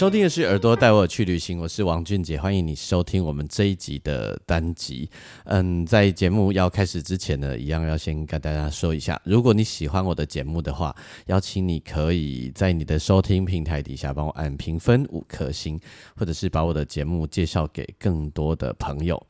[0.00, 5.06] 收听的是耳朵带我去旅行，我是王俊杰，欢迎你收听我们这一集的单集。
[5.44, 15.78] 嗯，在节目要开始之前呢，一样要先跟大家说一下，如果你喜欢我的节目的话，邀请你可以在你的收听平台底下帮我按评分五颗星，
[16.16, 19.22] 或者是把我的节目介绍给更多的朋友。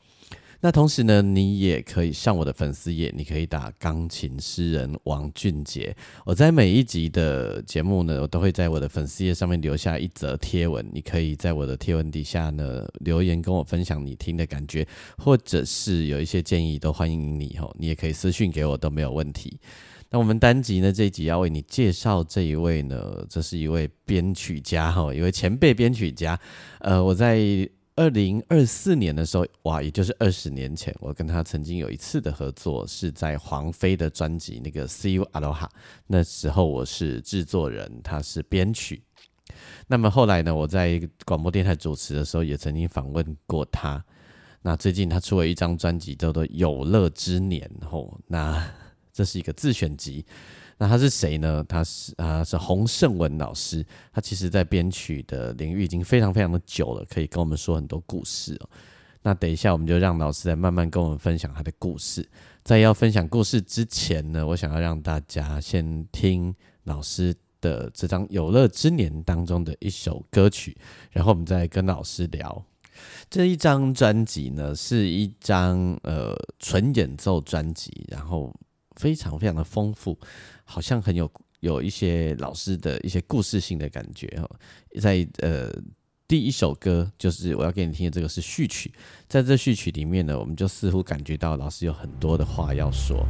[0.62, 5.96] 那同时呢，你也可以上我的粉丝页，你可以打钢琴诗人王俊杰。
[6.26, 17.74] 我在每一集的节目呢，我都会在我的粉丝页上面留下一则贴文，你可以在我的贴文底下呢留言跟我分享你听的感觉，或者是有一些建议，都欢迎你哦。
[17.78, 19.58] 你也可以私信给我，都没有问题。
[20.10, 26.38] 那我们单集呢这一集要为你介绍这一位呢，这是一位编曲家哈，一位前辈编曲家。
[26.80, 27.66] 呃，我在。
[28.00, 35.64] 二零二四年的时候，哇，也就是二十年前，我跟他曾经有一次的合作，是在黄飞的专辑那个《See You Aloha》。
[36.06, 39.02] 那时候我是制作人，他是编曲。
[39.86, 44.02] 那么后来呢，我在广播电台主持的时候，也曾经访问过他。
[44.62, 48.66] 那最近他出了一张专辑，叫做《有乐之年》吼，那
[49.12, 50.24] 这是一个自选集。
[50.82, 51.62] 那他是谁呢？
[51.68, 53.84] 他是啊，是洪胜文老师。
[54.14, 58.70] 他其实在编曲的领域已经非常非常的久了，可以跟我们说很多故事哦。
[59.20, 62.26] 那等一下，我们就让老师来慢慢跟我们分享他的故事。
[62.64, 70.74] 在要分享故事之前呢，我想要让大家先听老师的这张《有乐之年》当中的一首歌曲，
[71.10, 72.64] 然后我们再跟老师聊。
[73.28, 78.50] 这一张专辑呢，是一张呃纯演奏专辑，然后
[79.00, 80.18] 非常非常的丰富。
[80.64, 81.30] 好像很有
[81.60, 84.48] 有一些老师的一些故事性的感觉哈，
[85.00, 85.72] 在呃
[86.28, 88.92] 第一首歌就是我要给你听的这个是序曲，
[89.26, 93.26] 在这序曲里面呢，我们就似乎感觉到老师有很多的话要说。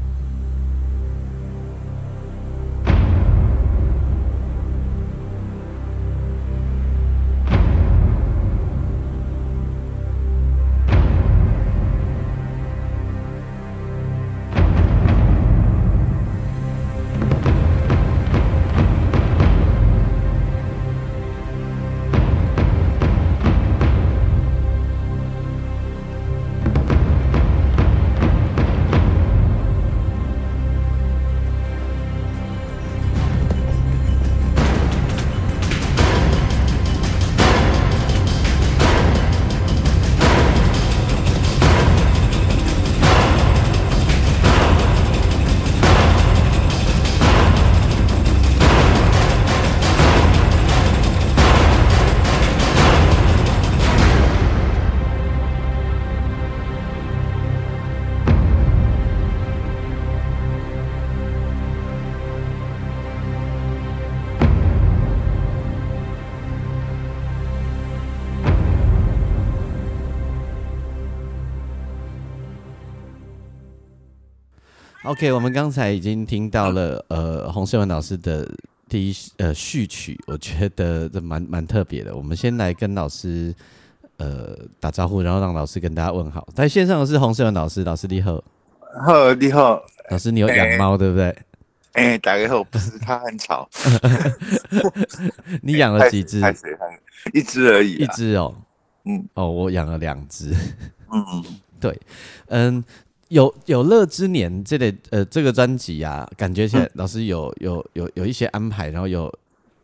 [75.20, 78.50] OK，我们刚才已经听到了呃洪秀文老师的
[78.88, 82.16] 第一呃序曲，我觉得这蛮蛮特别的。
[82.16, 83.54] 我们先来跟老师
[84.16, 86.48] 呃打招呼，然后让老师跟大家问好。
[86.54, 88.42] 在线上的是洪秀文老师，老师你好，
[89.04, 91.37] 好你好，老师你有养猫对不对？
[91.92, 93.69] 哎，打个后，不是它很吵。
[95.60, 96.41] 你养了几只？
[97.34, 98.55] 一只而已，一只哦。
[99.05, 100.50] 嗯，哦，我养了两只。
[101.12, 101.44] 嗯，
[101.78, 102.00] 对，
[102.46, 102.82] 嗯。
[103.31, 109.32] 有有乐之年这类呃这个专辑啊，感觉起来老师有有有有一些安排，然后有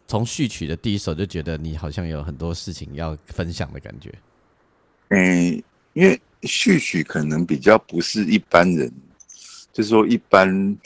[0.09, 4.13] 从序曲的第一首就觉得你好像有很多事情要分享的感觉。
[5.11, 5.63] 嗯，
[5.93, 8.93] 因为序曲可能比较不是一般人，
[9.73, 10.77] 就是说一般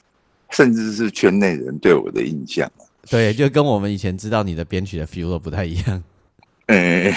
[0.51, 2.71] 甚至是圈内人对我的印象
[3.09, 6.05] 对，就跟我们以前知道你的编曲的 feel 不太一样。
[6.67, 7.11] 嗯，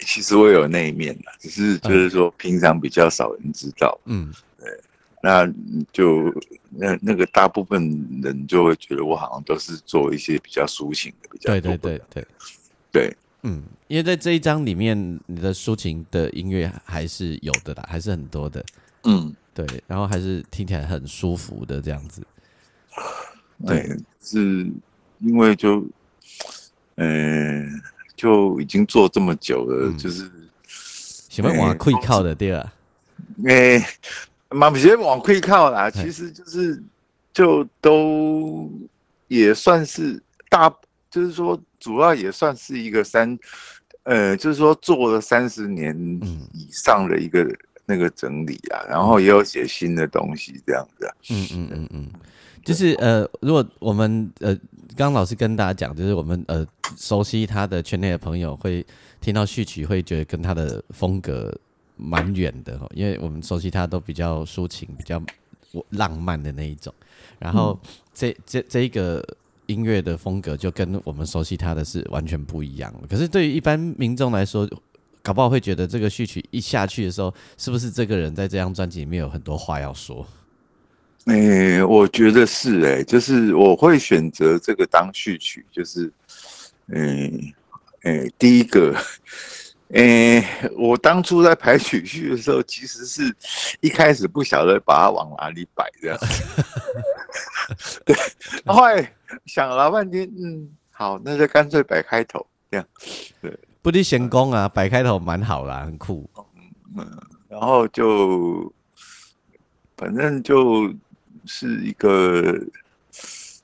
[0.00, 3.98] 其实我有那一面的，只是就是说平常比较少人知道。
[4.04, 4.30] 嗯。
[5.22, 5.46] 那
[5.92, 6.32] 就
[6.70, 7.80] 那那个大部分
[8.22, 12.26] 人就会觉得我好像都是做一些比较抒情的，比较对对对对
[12.92, 18.64] 对，嗯，因为在这一章里面，你的抒情的音乐还是有的啦，还是很多的，
[19.04, 22.22] 嗯，对，然后还是听起来很舒服的这样子，
[23.66, 24.70] 对，是
[25.18, 25.84] 因为就，
[26.96, 27.80] 嗯，
[28.14, 30.30] 就已经做这么久了，就是
[31.28, 32.72] 喜欢往会靠的对啊。
[33.44, 33.84] 诶，嘛
[34.48, 36.82] 不是往回靠啦，其实就是
[37.32, 38.70] 就都
[39.28, 40.72] 也算是大，
[41.10, 43.38] 就是说主要也算是一个三，
[44.04, 45.94] 呃，就是说做了三十年
[46.54, 47.46] 以上的一个
[47.84, 51.04] 那个整理啊，然后也有写新的东西这样子。
[51.04, 52.08] 啊嗯嗯嗯嗯，
[52.64, 54.54] 就是呃，如果我们呃，
[54.96, 56.66] 刚刚老师跟大家讲，就是我们呃
[56.96, 58.84] 熟悉他的圈内的朋友会
[59.20, 61.54] 听到序曲，会觉得跟他的风格。
[61.98, 65.20] 蛮远的哦，因为我们熟悉他都比较抒情、比较
[65.90, 66.94] 浪漫的那一种，
[67.38, 67.78] 然后
[68.14, 69.22] 这这这一个
[69.66, 74.66] 音乐的风格就跟我们熟悉他的是完全不一样可是对于一般民众来说，
[75.22, 80.26] 搞不好会觉得这个序曲一下去的时候，是不是这个人在这张专辑里面有很多话要说？
[81.26, 86.10] 诶，我觉得是诶，就是我会选择这个当序曲，就是
[86.86, 87.52] 嗯
[88.04, 88.96] 诶，第一个。
[89.94, 90.44] 诶，
[90.76, 93.34] 我当初在排曲序的时候，其实是
[93.80, 96.18] 一开始不晓得把它往哪里摆这样。
[98.04, 98.14] 对，
[98.66, 99.14] 后来
[99.46, 102.86] 想了半天，嗯，好，那就干脆摆开头这样。
[103.40, 106.28] 对，不离闲工啊，摆开头蛮好啦，很酷。
[106.94, 107.10] 嗯，
[107.48, 108.70] 然后就
[109.96, 110.92] 反正就
[111.46, 112.54] 是一个，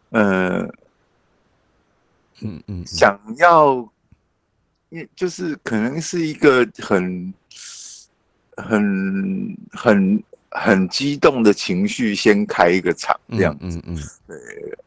[0.09, 0.63] 呃，
[2.41, 3.87] 嗯嗯，想要。
[5.17, 7.33] 就是可能是一个很、
[8.57, 14.37] 很、很、很激动的情绪，先开一个场这样子，嗯嗯，对，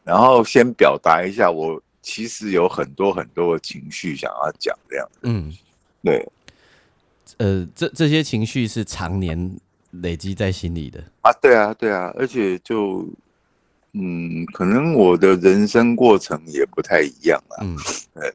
[0.04, 5.52] 然后先表达一下，我其实有很多很多的情绪想要讲这样子，嗯，
[6.02, 6.28] 对，
[7.38, 9.58] 呃，这这些情绪是常年
[9.90, 11.02] 累积在心里的。
[11.20, 13.06] 啊，对啊，对啊，而且就，
[13.92, 17.76] 嗯，可能我的人生过程也不太一样啊，嗯，
[18.14, 18.34] 对。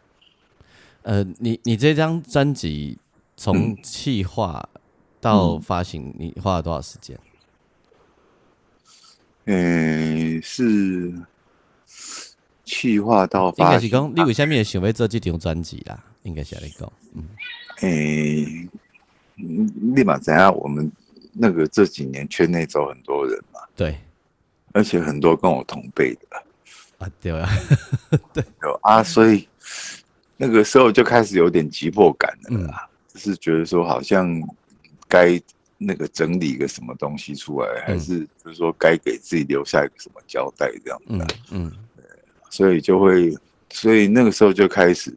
[1.03, 2.97] 呃，你你这张专辑
[3.35, 4.67] 从企划
[5.19, 7.19] 到发行，你花了多少时间？
[9.45, 11.13] 嗯，是
[12.63, 16.01] 企划到发，应该是讲你为什么想要做这张专辑啦？
[16.23, 17.27] 应该是来讲，嗯，
[17.81, 18.69] 诶，
[19.35, 20.55] 立马怎样？
[20.55, 20.89] 我们
[21.33, 23.99] 那个这几年圈内走很多人嘛，对，
[24.71, 26.21] 而且很多跟我同辈的
[26.99, 27.49] 啊，对啊，
[28.31, 29.45] 对，有啊，所以。
[30.45, 34.27] 那个时候就开始有点急迫感了啦，就是觉得说好像
[35.07, 35.41] 该
[35.77, 41.35] 那个整理一个什么东西出来，还是就是说该给自己留下一个什么交代这样子。
[41.51, 41.71] 嗯，
[42.49, 43.33] 所以就会，
[43.69, 45.15] 所以那个时候就开始，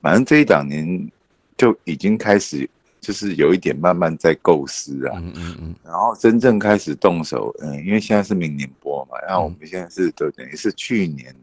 [0.00, 1.10] 反正这一两年
[1.56, 2.68] 就已经开始，
[3.00, 5.18] 就是有一点慢慢在构思啊。
[5.18, 5.74] 嗯嗯嗯。
[5.84, 11.34] 然后真正开始动手，嗯，因为现在是明年播嘛，然后我们现在是等于是去年。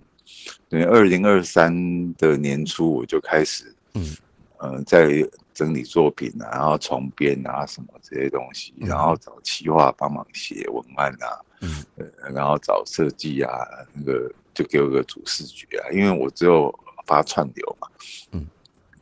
[0.69, 4.15] 等于二零二三的年初，我就开始，嗯，
[4.57, 5.07] 呃，在
[5.53, 13.49] 整理作品啊，然后重编啊，什么这些东西，然后找企划帮忙写文案啊，嗯，呃，然后找设计啊，
[13.93, 16.73] 那个就给我个主视觉啊，因为我只有
[17.05, 17.87] 发串流嘛，
[18.31, 18.45] 嗯，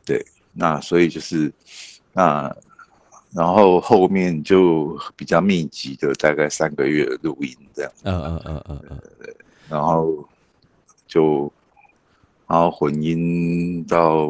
[0.04, 1.52] 对，那所以就是
[2.12, 2.54] 那，
[3.32, 9.36] 然后后面就比较密集的，大概三个月录音这样，嗯嗯嗯嗯嗯，对，
[9.68, 10.26] 然后。
[11.16, 11.50] 就，
[12.46, 14.28] 然后混音到，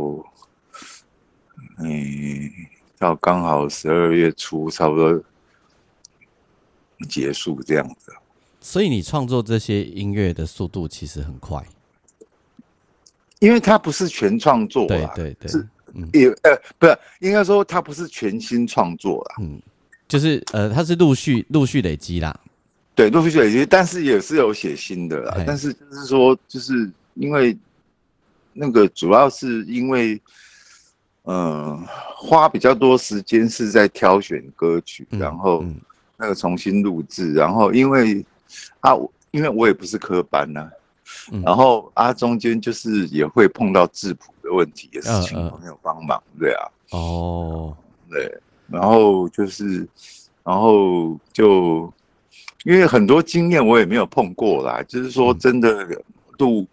[1.78, 2.49] 嗯，
[2.97, 5.21] 到刚好十二月初，差不多
[7.09, 8.12] 结束这样子。
[8.61, 11.61] 所以你创作这些音乐的速度其实很快，
[13.40, 15.69] 因为它不是全创作，对对对，是
[16.12, 19.61] 也呃，不是应该说它不是全新创作啦，嗯，
[20.07, 22.38] 就是呃，它是陆续陆续累积啦。
[22.97, 25.37] 对，陆续累积，但是也是有写新的啦。
[25.47, 27.55] 但是就是说，就是因为
[28.55, 30.19] 那个主要是因为，
[31.25, 31.87] 嗯，
[32.17, 35.62] 花比较多时间是在挑选歌曲，然后
[36.17, 38.25] 那个重新录制，然后因为
[38.81, 38.95] 啊，
[39.31, 40.67] 因为我也不是科班呐，
[41.45, 46.69] 然后啊中间就是也会碰到质谱的问题，也是请朋友帮忙，对啊。
[46.93, 47.76] 哦，
[48.09, 49.87] 对，然后就是，
[50.43, 51.93] 然后就。
[52.66, 55.87] 因为很多经验我也没有碰过啦，就是说真的
[56.38, 56.66] 录，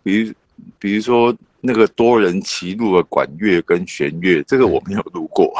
[0.00, 0.32] 比如
[0.78, 5.52] 比如说那个多人齐录的管乐跟弦乐，这个我没有录过，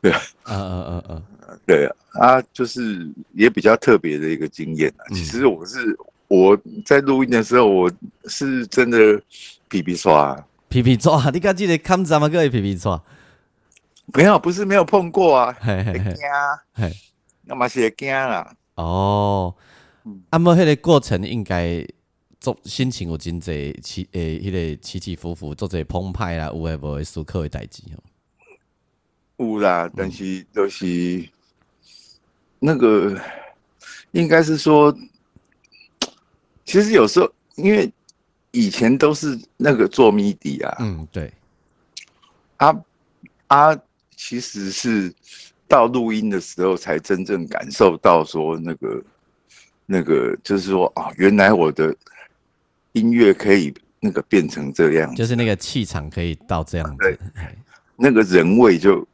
[0.00, 1.22] 对，啊啊啊啊，
[1.66, 5.04] 对啊，就是也比较特别的一个经验啊。
[5.10, 5.94] 其实我是
[6.28, 7.92] 我在录音的时候，我
[8.24, 9.20] 是真的
[9.68, 10.34] 皮皮刷，
[10.70, 12.98] 皮皮刷，你敢记得看怎么个皮皮刷？
[14.14, 16.16] 没有，不是没有碰过啊，会惊，
[16.72, 16.90] 嘿，
[17.44, 18.50] 那嘛是会惊啦。
[18.82, 19.54] 哦，
[20.30, 21.86] 阿莫，迄个过程应该
[22.40, 28.02] 做心情有真济起诶，迄个起起伏伏，做者澎湃啦，有诶无诶思考诶代志哦。
[29.36, 31.28] 有啦，但是就是
[32.58, 33.20] 那个，
[34.12, 34.94] 应该是说，
[36.64, 37.90] 其实有时候因为
[38.50, 41.32] 以前都是那个做谜底啊，嗯，对，
[42.58, 42.74] 啊
[43.46, 43.74] 啊，
[44.16, 45.14] 其实是
[45.70, 49.02] 到录音的时候才真正感受到说那个
[49.86, 51.96] 那个，就是说啊，原来我的
[52.92, 57.18] 音乐可以那个变成这样，就是那个气场可以到这样子，
[57.96, 59.06] 那个人味就。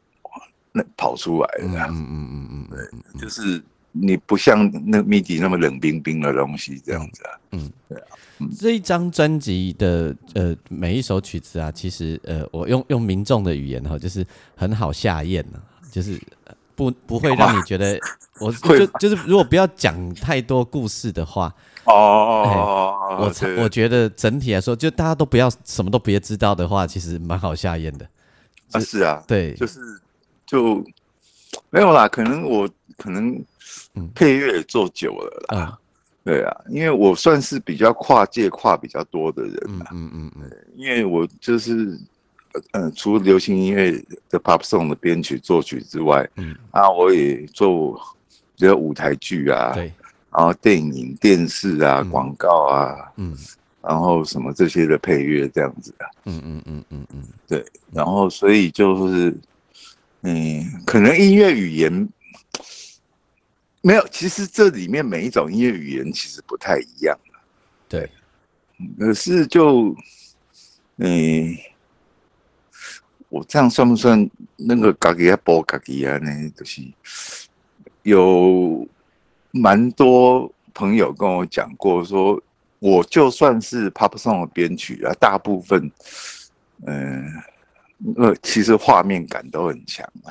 [0.79, 8.05] 那跑出来了，嗯嗯嗯嗯，对，就是你不像那 MIDI 那么冷冰冰的东西这样子啊，嗯，对啊，
[8.59, 14.23] 这一张专辑的呃每一首曲子啊，其实呃我用用民众的语言哈，就是
[14.55, 15.59] 很好下咽呢，
[15.91, 16.21] 就是
[16.77, 17.99] 不不会让你觉得
[18.39, 21.53] 我就就是如果不要讲太多故事的话，
[21.87, 28.07] 哦，我我觉得整体来说，就大家都不要什么都别知道的话，其实蛮好下咽的，
[28.71, 29.81] 啊是啊，对，就是。
[30.47, 30.81] 就
[31.71, 33.37] 没有啦，可能我可能
[34.15, 35.77] 配乐做久了啦，
[36.25, 41.99] 对啊，因为我算是比较跨界跨比较多的人啦，嗯嗯嗯，因为我就是
[42.73, 43.93] 嗯，除了流行音乐
[44.29, 48.01] 的 pop song 的编曲作曲之外，嗯啊，我也做
[48.57, 49.93] 比如舞台剧啊，对，
[50.31, 53.37] 然后电影、电视啊、广告啊，嗯，
[53.83, 59.35] 然后什么这些的配乐这样子啊，嗯嗯嗯嗯嗯，对，然后所以就是。
[60.23, 62.09] 嗯，可能音乐语言
[63.81, 67.17] 没有，其实这里面每一种音乐语言其实不太一样
[67.89, 68.11] 对，
[68.99, 69.95] 可是就，
[70.97, 71.57] 嗯，
[73.37, 76.31] 我这样算不算那个嘎吉亚波嘎吉亚呢？
[76.57, 76.83] 就是
[78.03, 78.87] 有
[79.51, 82.43] 蛮多朋友跟我讲过，说
[82.79, 85.91] 我就算是 pop song 的编曲啊，大部分，
[86.87, 87.25] 嗯。
[88.19, 90.29] 呃，其实画面感都很强啊。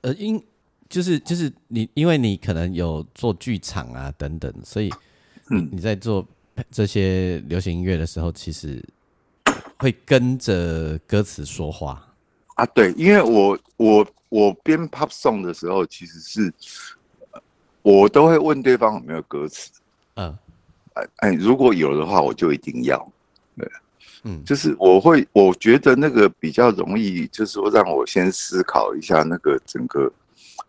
[0.00, 0.42] 呃，因
[0.88, 4.90] 就是就是你，因为你可能有做剧场啊等等，所以
[5.50, 6.26] 嗯，你在做
[6.70, 8.82] 这些流行音乐的时候，其实
[9.76, 12.09] 会跟着歌词说话
[12.60, 12.66] 啊。
[12.74, 16.52] 对，因为我我我编 pop song 的时候，其实是
[17.82, 19.70] 我都会问对方有没有歌词。
[20.14, 20.36] 嗯，
[20.94, 23.12] 哎哎，如果有的话，我就一定要。
[23.56, 23.68] 对。
[24.22, 30.12] 嗯，就是我会，我觉得那个比较容易，就是说让我先思考一下那个整个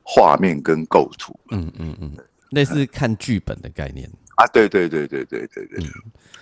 [0.04, 1.38] 画面跟构图。
[1.50, 2.16] 嗯嗯嗯，
[2.52, 5.84] 类似看剧本的概念啊，对对对对对对对，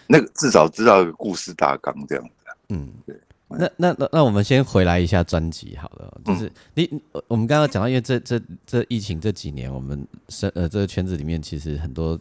[0.05, 2.31] 那个至少知道故事大纲这样子。
[2.69, 3.19] 嗯，对。
[3.49, 6.89] 那那那那我们先回来一下专辑好了，就是你
[7.27, 12.19] 我们刚刚讲到，因为这这这疫情这几年，我们生呃这个圈子里面其实很多。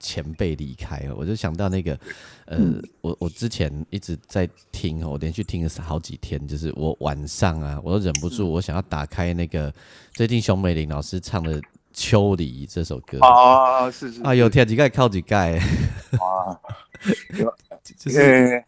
[0.00, 1.98] 前辈离开了，我就想到那个，
[2.44, 2.58] 呃，
[3.00, 9.72] 我我之前一直在听，我连续听了好几天，就是我晚上啊，我都忍不住，我想要打开那个
[10.12, 11.58] 最近熊美玲老师唱的
[11.94, 15.58] 《秋梨》这首歌啊，是是啊，有跳几盖靠几盖
[16.18, 16.52] 啊，
[17.96, 18.62] 就是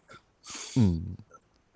[0.75, 1.03] 嗯，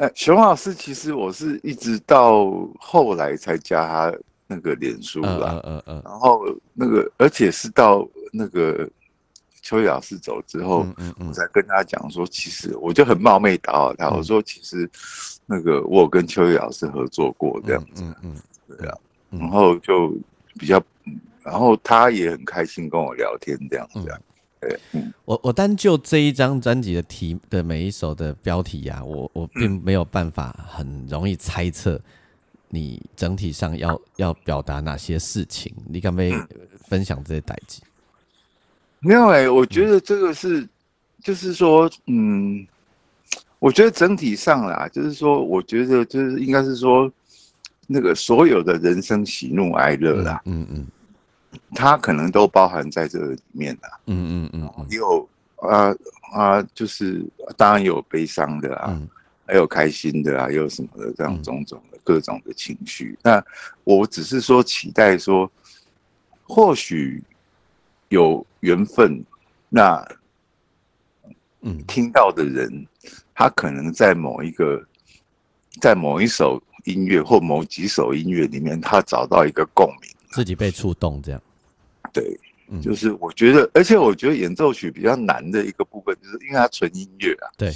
[0.01, 4.17] 哎，熊老师其实我是一直到后来才加他
[4.47, 6.41] 那个脸书了，嗯嗯嗯，然后
[6.73, 8.89] 那个而且是到那个。
[9.63, 14.89] 邱老师走之后，嗯嗯我才跟他讲说，其实我就很冒昧打扰他，我说其实
[15.45, 18.35] 那个我跟邱老师合作过这样子，嗯嗯，
[18.67, 18.97] 对啊，
[19.29, 20.11] 然后就
[20.57, 20.81] 比较，
[21.43, 23.99] 然后他也很开心跟我聊天这样子，
[24.61, 24.79] 对，
[25.25, 31.99] 我我单就这一张专辑的题的每一首的标题呀，我我并没有办法很容易猜测
[32.69, 36.21] 你整体上要要表达哪些事情，你敢不
[36.87, 37.81] 分享这些代际？
[38.99, 40.67] 没有哎，我觉得这个是，
[41.23, 42.65] 就是说，嗯，
[43.57, 47.11] 我觉得整体上啦，就是说，我觉得就是应该是说，
[47.87, 50.85] 那个所有的人生喜怒哀乐啦，嗯嗯，
[51.73, 55.27] 它可能都包含在这个里面的，嗯嗯嗯，有
[55.57, 55.95] 啊
[56.33, 57.25] 啊，就是
[57.57, 59.01] 当然有悲伤的啊，
[59.45, 63.17] 还有开心的啊，有什么的这样种种的各种的情绪。
[63.23, 63.43] 那
[63.83, 65.51] 我只是说期待说，
[66.43, 67.23] 或许。
[68.11, 69.23] 有缘分，
[69.69, 70.05] 那
[71.61, 72.85] 嗯，听到的人，
[73.33, 74.85] 他可能在某一个，
[75.79, 81.41] 在某一首音乐或某几首音乐里面，他找到一个共鸣，自己被触动，这样。
[82.11, 82.37] 对，
[82.81, 87.47] 就是我觉得，而且我觉得演奏曲比较难的一个部分，就是因为它纯音乐啊。
[87.57, 87.73] 对，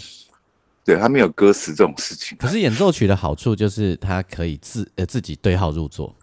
[0.84, 2.38] 对，它没有歌词这种事情。
[2.38, 6.16] 可是演奏曲的好处就是它可以自呃自己对号入座。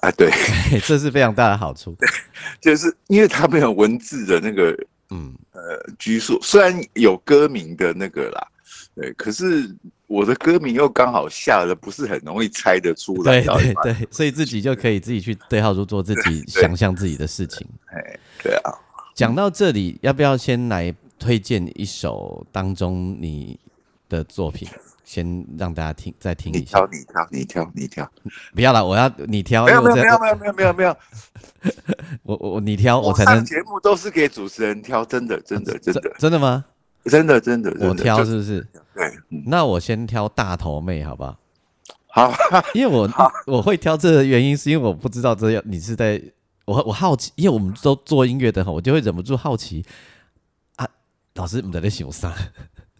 [0.00, 0.30] 啊，对，
[0.84, 1.96] 这是非常大的好处。
[2.60, 4.76] 就是因为它没有文字的那个
[5.10, 5.60] 嗯，呃，
[5.98, 8.46] 拘束，虽然有歌名的那个啦，
[8.94, 9.74] 对，可是
[10.06, 17.66] 我的歌名又刚好下了不是很容易猜得出来，对对对，所以自己就可以自己去对号入座，自己想象自己的事情。
[17.86, 18.72] 哎，对啊。
[19.14, 23.58] 讲到这里，要不要先来推荐一首当中你
[24.08, 24.68] 的作品？
[25.02, 26.86] 先让大家听，再听一下。
[26.90, 28.10] 你挑，你挑，你挑，你挑。
[28.54, 29.64] 不要了，我要你挑。
[29.64, 30.96] 没有，没有，没有，没有，没有，没有，没有。
[32.24, 33.44] 我我你挑，我才能。
[33.44, 36.64] 节目都是给主持人挑，真的，真的，真的，真的吗？
[37.08, 38.66] 真的，真的，我挑是不是？
[38.94, 39.12] 对。
[39.46, 41.38] 那我先挑大头妹，好不好？
[42.08, 42.32] 好。
[42.74, 43.08] 因为我
[43.46, 46.20] 我会挑这个原因，是因为我不知道这要你是在，
[46.64, 49.84] 我我好奇，因为我们都做音乐的哈，我就会忍不住好奇
[50.76, 50.86] 啊，
[51.34, 52.32] 老师你在想啥？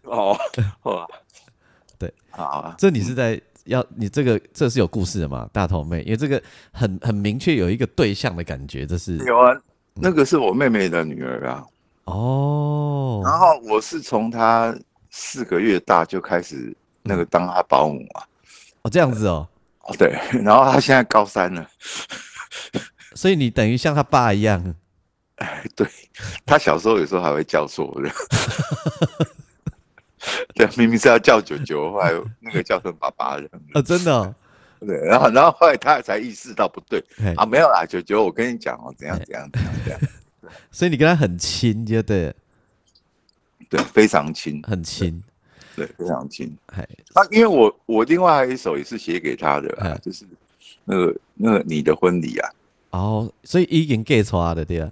[0.03, 0.37] 哦，
[0.81, 1.07] 好。
[1.99, 5.49] 对，好啊，这你是在要你这个这是有故事的嘛？
[5.51, 9.51] 大头妹，因为这个很很明确有一个对象的感觉，这是有啊，
[9.95, 11.65] 那个是我妹妹的女儿啊。
[12.07, 14.73] 哦，然后我是从他
[15.09, 18.23] 四个月大就开始那个当他保姆啊。
[18.83, 19.47] 哦，这样子哦。
[19.81, 21.67] 哦，对，然后他现在高三了，
[23.13, 24.73] 所以你等于像他爸一样。
[25.35, 25.85] 哎，对，
[26.45, 28.09] 他小时候有时候还会叫错的。
[30.55, 33.49] 对，明明是要叫九九，后来那个叫成爸爸的。
[33.73, 34.33] 啊，真的。
[34.79, 37.03] 对，然后然后后来他才意识到不对
[37.35, 39.99] 啊，没有啦，九九，我跟你讲哦，怎样怎样怎样怎样。
[40.71, 42.33] 所以你跟他很亲，就对。
[43.69, 45.21] 对，非常亲，很亲。
[45.75, 46.57] 对，非常亲。
[46.67, 50.25] 哎，那因为我我另外还有一首也是写给他的，就是
[50.85, 52.49] 那个那个你的婚礼啊。
[52.91, 54.89] 哦，所以已经 get 出来的对啊。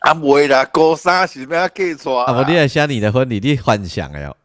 [0.00, 2.24] 啊，未啦，高三是要 get 出来。
[2.24, 4.36] 啊，我你来写你的婚礼，你幻想的哟。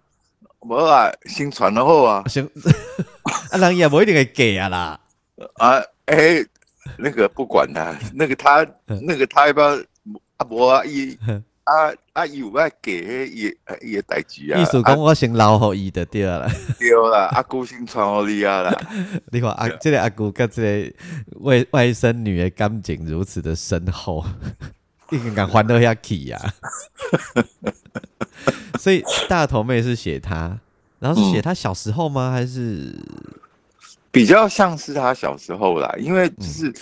[0.61, 2.23] 无啊，先传的好啊。
[2.27, 2.49] 行，
[3.51, 4.99] 啊，人也不一定会给啊啦。
[5.55, 6.43] 啊，哎，
[6.97, 9.77] 那个不管他，那个他，那个他要不要
[10.37, 10.45] 啊？
[10.49, 11.17] 无啊，伊
[11.63, 14.61] 啊啊，有要给也也代志啊。
[14.61, 16.47] 意思讲我先留互伊的对啦。
[16.77, 18.71] 对啦，阿姑先传互你啊啦。
[19.31, 20.93] 你看阿这个阿姑跟这个
[21.39, 24.23] 外外甥女的感情如此的深厚，
[25.09, 26.39] 一定敢还得下去呀。
[28.79, 30.59] 所以大头妹是写他，
[30.99, 32.31] 然后是写他小时候吗？
[32.31, 32.95] 还是
[34.11, 35.91] 比较像是他小时候啦？
[35.97, 36.73] 因为就是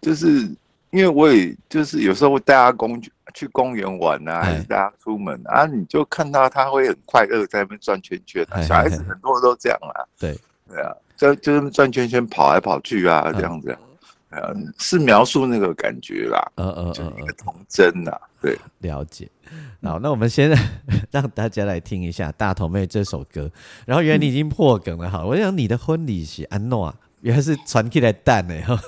[0.00, 0.48] 就是
[0.96, 3.00] 因为我也就是有时候带他公
[3.34, 8.46] 去公园玩啊，还是带他出门啊，你就看到他会很快乐在那边转圈圈。
[8.62, 10.34] 小孩子很多都这样啊，对
[10.68, 13.76] 对啊，就就是转圈圈跑来跑去啊，这样子。
[14.30, 19.26] 嗯，是描述那个感觉啦，嗯嗯嗯嗯，童真呐，对，了解。
[19.82, 20.50] 好，那我们先
[21.10, 23.50] 让大家来听一下《大头妹》这首歌。
[23.86, 26.94] 然后原来你已经破梗了，哈，我想你的婚礼是安诺啊，
[27.26, 28.80] 原来是传起来蛋呢，哈。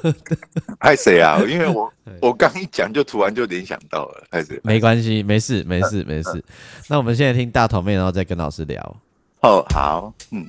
[0.79, 1.41] 爱谁啊？
[1.49, 4.61] 因为我我刚一讲就突然就联想到了，害谁？
[4.63, 6.41] 没关系，没事，没事， 没事。
[6.87, 8.97] 那我们现在听《大头妹》，然后再跟老师聊。
[9.41, 10.47] 哦，好，嗯。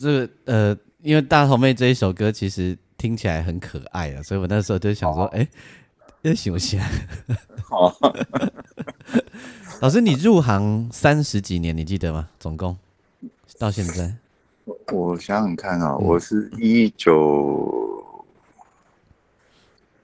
[0.00, 5.46] 这个呃，因为大头妹这一首歌其实听起来很可爱啊，所以我那时候就想说，哎，
[6.22, 6.80] 要行不行？
[7.68, 7.94] 好，
[9.82, 12.30] 老师，你入行三十几年，你记得吗？
[12.38, 12.74] 总共？
[13.58, 14.14] 到现在，
[14.90, 18.24] 我想想看啊，我是一九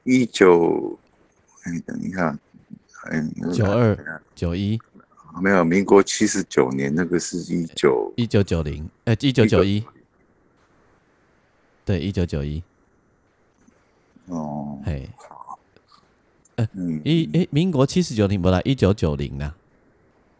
[0.04, 0.98] 一九，
[1.62, 2.38] 哎，等一下，
[3.04, 4.78] 哎，九二九一。
[5.42, 9.84] 没有，民国七十九年那个是一九一九九零，呃，一九九一，
[11.84, 12.62] 对，一九九一。
[14.26, 15.58] 哦，嘿，好，
[16.56, 16.68] 呃，
[17.04, 19.54] 一诶，民国七十九年不啦，一九九零啦，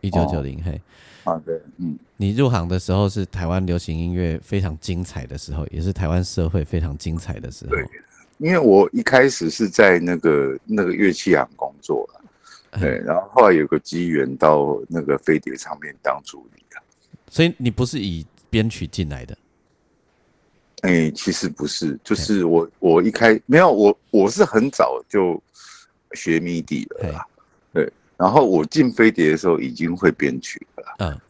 [0.00, 0.80] 一九九零，嘿，
[1.24, 7.70] 好的，嗯，你入行的时候是台湾流行音乐非常精彩的时候，也是台湾社会非常精彩的时候。
[7.70, 7.86] 对，
[8.38, 12.08] 因为我一开始是在那个那个乐器行工作。
[12.80, 16.82] 对，然后后来有个机缘到那个飞碟唱片当助理啊，
[17.30, 19.36] 所以你不是以编曲进来的？
[20.82, 25.42] 哎，其实不是，就是我我一开没有我我是很早就
[26.12, 27.26] 学 MIDI 了啦，
[27.72, 31.20] 对，然后我进飞碟的时候已经会编曲了，嗯，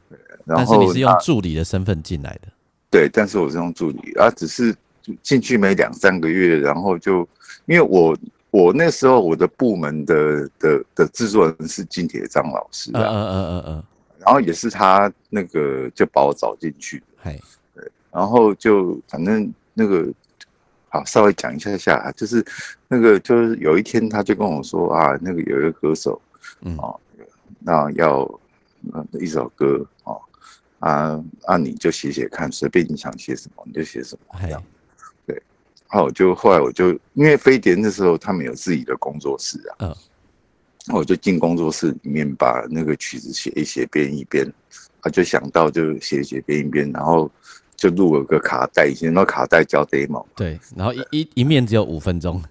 [0.44, 2.48] 然后你是用助理的身份进来的？
[2.90, 4.74] 对，但是我是用助理啊，只是
[5.22, 7.20] 进去没两三个月，然后就
[7.66, 8.16] 因为我。
[8.56, 13.84] 我那时候我的部门的的的制作人是金铁章老师啊，嗯嗯嗯嗯，
[14.18, 17.38] 然后也是他那个就把我找进去，对，
[18.10, 20.10] 然后就反正那个
[20.88, 22.42] 好稍微讲一下下，就是
[22.88, 26.18] 那个就是有一天他就跟我说啊，那个有一个歌手，
[26.62, 26.98] 嗯哦，
[27.58, 28.26] 那要
[29.20, 30.18] 一首歌哦，
[30.78, 34.62] 啊啊你就写写看，随便你想写什么你就写什么这样。
[35.96, 39.96] 然后就后来我就因为飞碟那时候他们有自己的工作室啊，嗯，
[40.92, 44.46] 我就进工作室里面把那个曲子写一写编一编，
[45.00, 47.30] 啊就想到就写一写编一编，然后
[47.76, 52.42] 就录了个卡带，以前那卡带叫 demo，对，然后一一一面只有五分钟，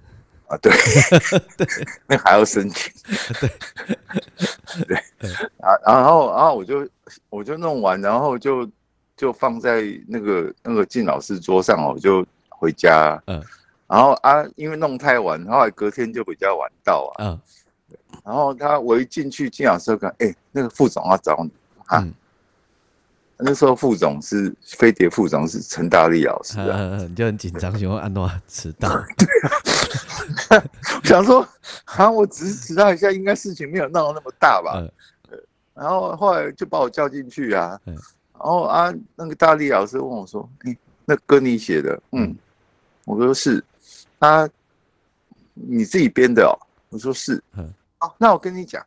[0.48, 0.74] 啊 对，
[2.08, 2.92] 那还要申请，
[4.88, 6.90] 对，对，啊然后然后我就
[7.30, 8.68] 我就弄完，然后就
[9.16, 12.26] 就放在那个那个靳老师桌上哦，就。
[12.58, 13.42] 回家，嗯，
[13.88, 17.40] 然后啊，因为弄太晚，后来隔天就比较晚到啊，嗯，
[18.24, 21.52] 然后他我一进去，金老师讲，哎，那个副总要找你，
[21.88, 22.04] 啊，
[23.38, 30.64] 那时候副总是飞碟副总是陈大力老师啊，你就很紧张，想问安诺迟到，对啊，
[31.04, 31.48] 想说，
[31.86, 34.92] 啊，我只是迟到一下，应该事情没有闹那么大吧，嗯。
[35.76, 38.00] 然后后来就把我叫进去啊，然
[38.40, 42.34] 后啊，那个大力老师问我说，哎，那歌你写的，嗯。
[43.06, 43.64] 我说是，
[44.20, 44.50] 他
[45.54, 46.54] 你自己编的哦。
[46.90, 48.86] 我说是，嗯，哦，那我跟你讲，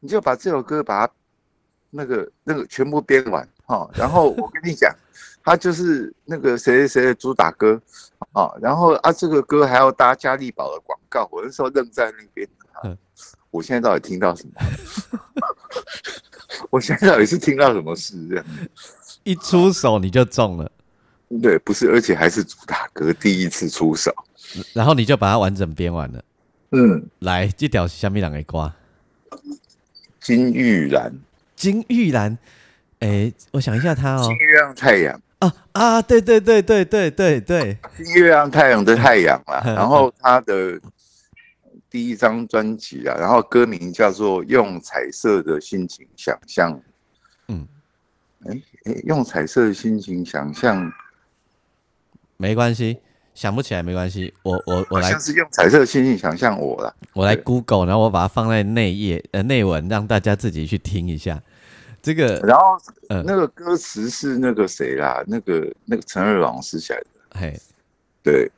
[0.00, 1.12] 你就把这首歌把它
[1.90, 3.88] 那个那个全部编完哈。
[3.94, 4.94] 然后我跟你讲，
[5.42, 7.80] 他就是那个谁谁谁的主打歌
[8.32, 8.50] 啊。
[8.60, 11.28] 然后啊，这个歌还要搭嘉利宝的广告。
[11.30, 12.48] 我那时候愣在那边，
[12.84, 12.96] 嗯，
[13.50, 14.52] 我现在到底听到什么？
[16.70, 18.16] 我现在到底是听到什么事？
[18.28, 18.44] 这样
[19.22, 20.70] 一出手你就中了。
[21.42, 24.10] 对，不是，而且还是主打歌第一次出手，
[24.72, 26.24] 然后你就把它完整编完了。
[26.70, 28.72] 嗯，来，这条是虾米人的歌？
[30.20, 31.12] 金玉兰，
[31.54, 32.38] 金玉兰，
[33.00, 37.78] 哎，我想一下，它哦，金月亮太阳啊啊，对对对对对对对，
[38.14, 39.60] 月亮太阳的太阳啊。
[39.76, 40.80] 然后他的
[41.90, 46.72] 第一张专辑啊，然后歌名叫做《用彩色的心情想象》。
[47.48, 47.66] 嗯，
[48.46, 50.90] 哎哎，用彩色的心情想象。
[52.40, 52.98] 没关系，
[53.34, 54.32] 想不起来没关系。
[54.44, 56.94] 我我我来，像是用彩色星星想象我了。
[57.12, 61.42] 我来 Google，然后我把它放在内页呃内文，让大家自己去听一下。
[62.00, 65.22] 这个，然后那个歌词是那个谁啦？
[65.26, 67.06] 那个那个陈二老师写的。
[67.30, 67.60] 嘿，
[68.22, 68.50] 对。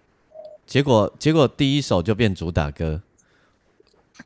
[0.66, 3.00] 结果结果第一首就变主打歌。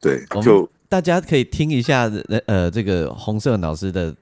[0.00, 2.10] 对，就大家可以听一下
[2.46, 4.12] 呃这个红色老师的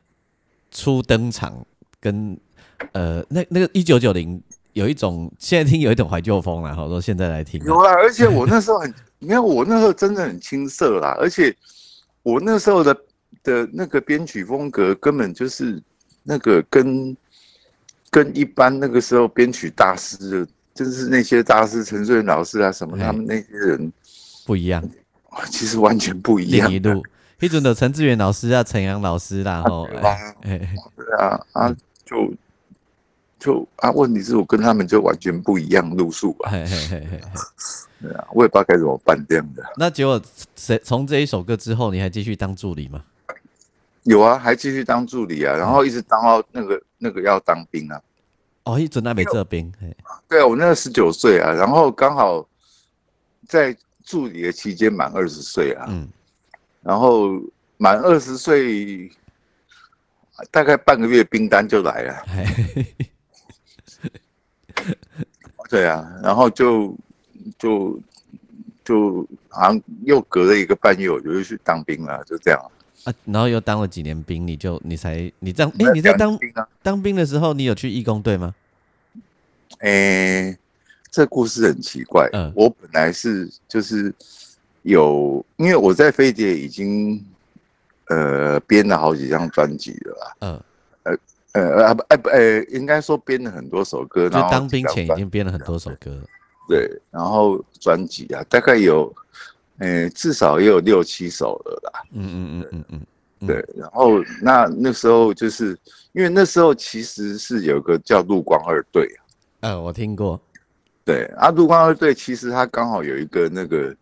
[0.71, 1.67] 初登场，
[1.99, 2.39] 跟
[2.93, 4.39] 呃那那个一九九零。
[4.73, 11.55] 有一种现在听有一种怀旧风了，好多现在来听有啦，而且我那时候很，你看我那时候真的很青涩啦， 而且
[12.23, 12.97] 我那时候的
[13.43, 15.83] 的那个编曲风格根本就是
[16.23, 17.17] 那个跟
[18.11, 23.93] 跟一般那个时候编曲大师，就是那些大师陈瑞老师啊什么他们那些人
[24.47, 24.83] 不一样，
[25.51, 26.69] 其实完全不一样。
[26.69, 27.03] 另一路，
[27.41, 29.99] 一准的陈志远老师啊，陈阳老师啦，吼，对
[31.19, 32.33] 啊啊就。
[33.43, 36.53] 就啊，问题是我跟他们就完全不一样路数啊。
[38.01, 39.65] 对啊，我也不知道该怎么办这样的。
[39.77, 40.21] 那结果
[40.55, 43.03] 谁从这一首歌之后，你还继续当助理吗？
[44.05, 48.01] 有啊，还继续当助理啊，然后一直当到那个那个要当兵啊。
[48.65, 49.73] 哦，一直在没这兵，
[50.29, 52.47] 对啊，我那个十九岁啊，然后刚好
[53.49, 56.09] 在助理的期间满二十岁啊，嗯，
[56.81, 57.31] 然后
[57.77, 59.11] 满二十岁，
[60.51, 62.25] 大概半个月兵单就来了，
[65.69, 66.97] 对啊，然后就
[67.59, 67.99] 就
[68.85, 72.61] 就好像又隔了一个半月，我就去当兵了，就这样。
[73.05, 78.55] 啊，然后又当了几年兵，你就你才你这样，哎，你在当兵当兵的时候，你有去义工队吗？
[79.79, 80.57] 哎，
[81.11, 82.29] 这故事很奇怪。
[82.33, 84.15] 嗯，我本来是就是
[84.83, 87.25] 有，因为我在飞碟已经
[88.09, 90.37] 呃编了好几张专辑了啦。
[90.41, 90.63] 嗯，
[91.05, 91.19] 呃
[91.53, 94.29] 呃啊不哎不哎，应该说编了很多首歌。
[94.29, 96.19] 就当兵前已经编了很多首歌。
[96.69, 99.13] 对，然后专辑啊，大概有。
[99.79, 102.03] 诶，至少也有六七首了啦。
[102.13, 103.07] 嗯嗯嗯嗯
[103.41, 103.67] 嗯，对。
[103.75, 105.77] 然后那那时候就是
[106.13, 109.19] 因为那时候其实是有个叫陆光二队啊。
[109.61, 110.41] 嗯，我听过。
[111.05, 113.97] 对啊，陆光二队其实他刚好有一个那个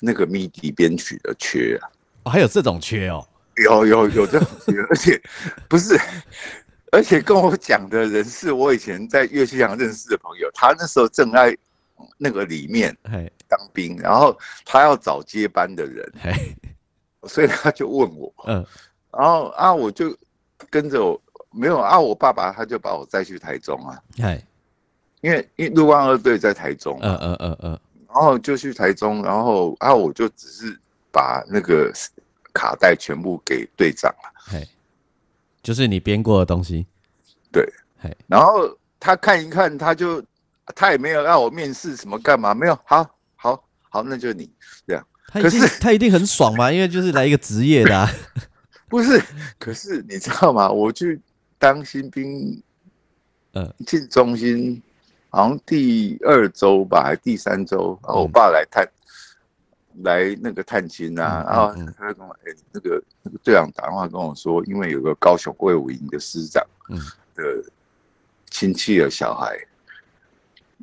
[0.00, 1.90] 那个 MIDI 编曲的缺啊。
[2.22, 3.22] 哦，还有这种缺哦？
[3.62, 5.20] 有有有这种缺，而且
[5.68, 5.98] 不是，
[6.92, 11.56] 而且跟我讲的人是我以前在乐器行认识的朋友，他那时候正在
[12.16, 12.96] 那个里面。
[13.50, 16.12] 当兵，然后他要找接班的人，
[17.22, 18.62] 所以他就问我，嗯，
[19.10, 20.14] 然后啊，我就
[20.68, 21.18] 跟着我，
[21.50, 23.98] 没有啊，我爸爸他就把我载去台中啊，
[25.22, 30.78] 因为因为陆光二队在台中，嗯嗯嗯嗯，然后就去台中，然后啊，我就只是
[31.10, 31.90] 把那个
[32.52, 34.60] 卡带全部给队长了，
[35.68, 36.86] 就是你编过的东西，
[37.52, 37.62] 对，
[38.26, 40.24] 然后他看一看，他就
[40.74, 43.06] 他也没有让我面试什么干嘛，没有，好。
[43.36, 44.50] 好，好那就你
[44.86, 45.06] 这样。
[45.30, 48.08] 可是他一定很爽嘛， 因为就是来一个职业的。
[48.88, 49.22] 不是，
[49.58, 50.70] 可是你知道吗？
[50.70, 51.20] 我去
[51.58, 52.62] 当新兵，
[53.52, 54.82] 嗯，进中心，
[55.28, 58.88] 好像第二周吧，还第三周，然后我爸来探，
[60.02, 66.98] 来那个探亲啊，然后他就跟我，哎，那个那个队长打电话跟我说，因为有个高雄卫武营的师长，嗯，
[67.34, 67.64] 的
[68.50, 69.58] 亲戚的小孩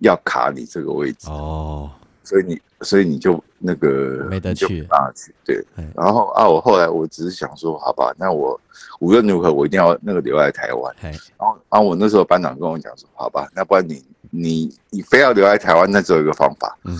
[0.01, 1.91] 要卡你这个位置哦。
[2.23, 5.63] 所以你，所以你就那个没得去，啊去对，
[5.95, 8.59] 然后啊，我后来我只是想说，好吧，那我
[8.99, 10.95] 无论如何我一定要那个留在台湾。
[11.01, 16.97] 然后啊，我那时候班长跟我讲说，好吧，那不然你你你非要留在台湾，那只有一个方法，嗯，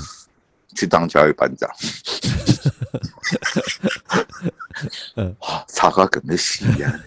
[0.76, 1.70] 去当教育班长。
[5.16, 7.00] 嗯，哇，差个咁嘅死啊！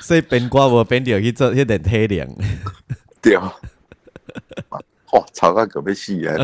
[0.00, 2.28] 所以编歌无编掉去做一点体谅，
[3.20, 3.36] 对。
[3.36, 3.52] 哇，
[5.32, 6.36] 吵到可被戏啊！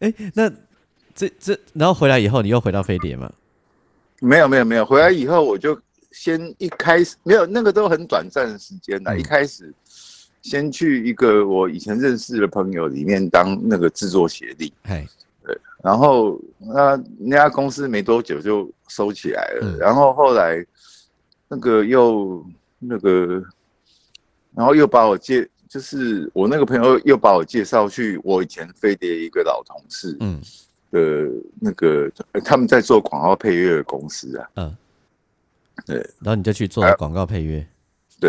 [0.00, 0.50] 哎，那
[1.14, 3.32] 这这，然后回来以后，你又回到飞碟吗？
[4.20, 4.84] 没有，没有，没有。
[4.84, 5.80] 回来以后，我就
[6.12, 9.18] 先一开始没有那个都很短暂的时间呢。
[9.18, 9.72] 一开始
[10.44, 14.72] 先去一个我以前认识的朋友里面当那个制作协力。
[14.82, 15.04] 哎，
[15.44, 15.58] 对。
[15.82, 19.76] 然后那那家公司没多久就收起来了。
[19.78, 20.64] 然后后来
[21.48, 22.46] 那个又
[22.78, 23.42] 那个，
[24.54, 25.48] 然后又把我介。
[25.66, 30.40] 就是我那个朋友又把我介绍去我以前飞碟一个老同事，嗯，
[30.92, 31.28] 的
[31.58, 32.08] 那个
[32.44, 34.76] 他们在做广告配乐的公司啊，嗯，
[35.84, 37.66] 对，然后你就去做广告配乐，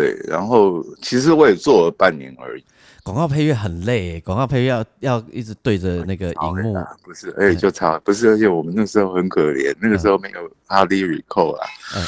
[0.00, 2.64] 对，然后其实我也做了半年而已。
[3.02, 12.04] 广告配乐很累，广告配乐要要一直对着那个荧幕，不是，而且就差不是，而且我们那时候很可怜，那个时候没有阿里 recall 啊，嗯，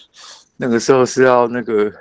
[0.56, 1.92] 那个时候是要那个。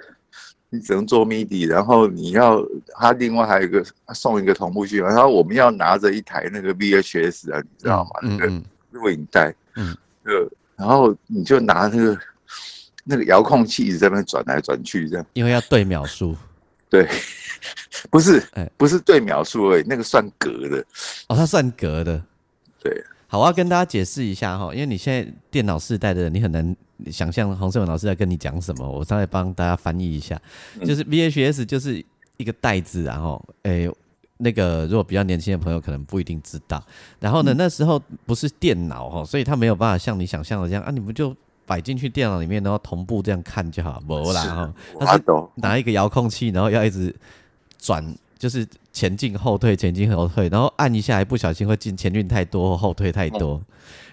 [0.71, 2.61] 你只能做 MIDI，然后你要
[2.97, 8.09] 他另外还有一个送一个同步器，然后我们要拿着一台那个 VHS 啊，你知道吗？
[8.23, 12.17] 那个录影带，嗯，呃，然后你就拿那个
[13.05, 16.35] 那个遥控器一直在那转来转去，这样，因为要对秒数，
[16.89, 17.07] 对，
[18.09, 20.85] 不是，哎，不是对秒数而已，那个算格的，
[21.27, 22.21] 哦，它算格的，
[22.81, 23.03] 对。
[23.27, 26.75] 好，我要跟大家解释一下哈，因为你现在电脑世代的人，你很难
[27.11, 28.87] 想象洪胜文老师在跟你讲什么。
[28.87, 30.39] 我稍微帮大家翻译一下，
[30.85, 32.05] 就是 VHS 就是
[32.37, 33.89] 一个袋子，然后诶，
[34.37, 36.81] 那个如果比较年轻的朋友可能不一定知道。
[37.19, 44.73] 然后呢，那时候不是电脑哈，所以他没有办法像你想象的这样啊，你不就摆进去电脑里面，然后同步这样看就好，没啦哈。
[44.99, 45.23] 他是
[45.55, 47.15] 拿一个遥控器，然后要一直
[47.77, 48.15] 转。
[48.37, 53.59] 就是前进后退，前进后退，然后按一下，还不小心会进前进太多或后退太多。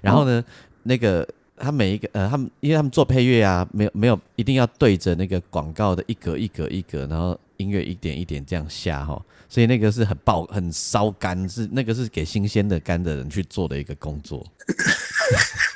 [0.00, 0.42] 然后呢，
[0.84, 14.46] 那个他每一个呃，他们因为他们做配乐啊，没有没有一定要对着那个广告的一格一格一格，然后音乐一点一点这样下哈，所以那个是很爆很烧肝，是那个是给新鲜的肝的人去做的一个工作。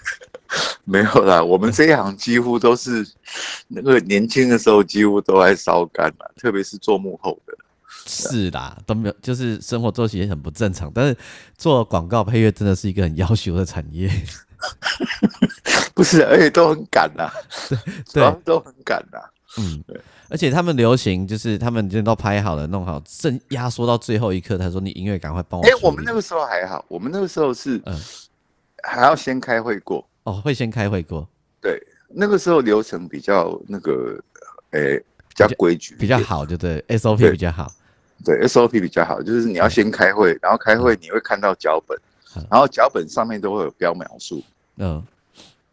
[0.85, 3.07] 没有啦，我们这一行几乎都是
[3.69, 7.55] 那个年轻的时候几乎都在烧干嘛，特别是做幕后的。
[8.09, 10.91] 是啦，都没有，就是生活作息也很不正常。
[10.95, 11.17] 但是
[11.59, 14.09] 做广告配乐真的是一个很要求的产业，
[15.93, 17.29] 不是，而且都很赶呐，
[18.13, 19.19] 对， 都很赶呐。
[19.59, 24.59] 嗯，对，而且他们流行就是他们已经都拍好了、弄好，正压缩到最后一刻。
[24.59, 27.99] 他说：“你音乐赶快帮我。”哎，我们那个时候还好，我们那个时候是嗯，
[28.83, 31.27] 还要先开会过哦，会先开会过。
[31.61, 34.21] 对，那个时候流程比较那个，
[34.73, 37.73] 诶，比较规矩，比较好，就对，SOP 比较好。
[38.25, 41.97] 对，SOP 比较好，就是你要先开会，然后开会你会看到脚本，
[42.51, 44.43] 然后脚本上面都会有标描述，
[44.79, 45.01] 嗯，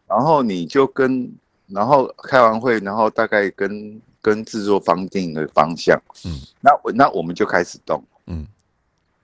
[0.08, 1.32] 然后你就跟，
[1.68, 8.46] 然后开完会，然后大概跟跟制作方定的方向，嗯，那我那我们就开始动，嗯，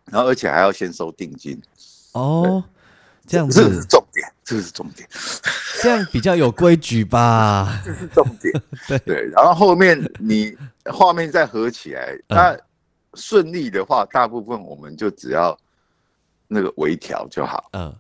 [0.06, 1.62] 然后而且还要先收定金，
[2.13, 2.63] 哦，
[3.30, 5.08] 这样子，这是重点，这是重点，
[5.82, 9.00] 这样比较有规矩吧，这是重点， 对。
[9.00, 12.58] 对，然后后面你画面再合起来，那。
[13.15, 15.58] 顺利的话，大部分我们就只要
[16.48, 17.68] 那个微调就好。
[17.74, 17.92] 嗯，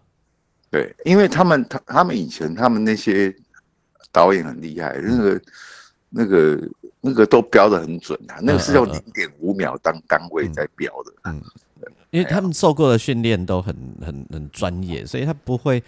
[0.69, 3.35] 对，因为他们他他们以前他们那些
[4.11, 5.41] 导演很厉害，那个
[6.09, 6.69] 那个
[7.01, 11.11] 那个都标的很准啊，那个是用零点五秒当单位在标的。
[11.23, 11.41] 嗯，
[12.11, 15.83] 因为他们受过的训练都很很很专业，所以他不会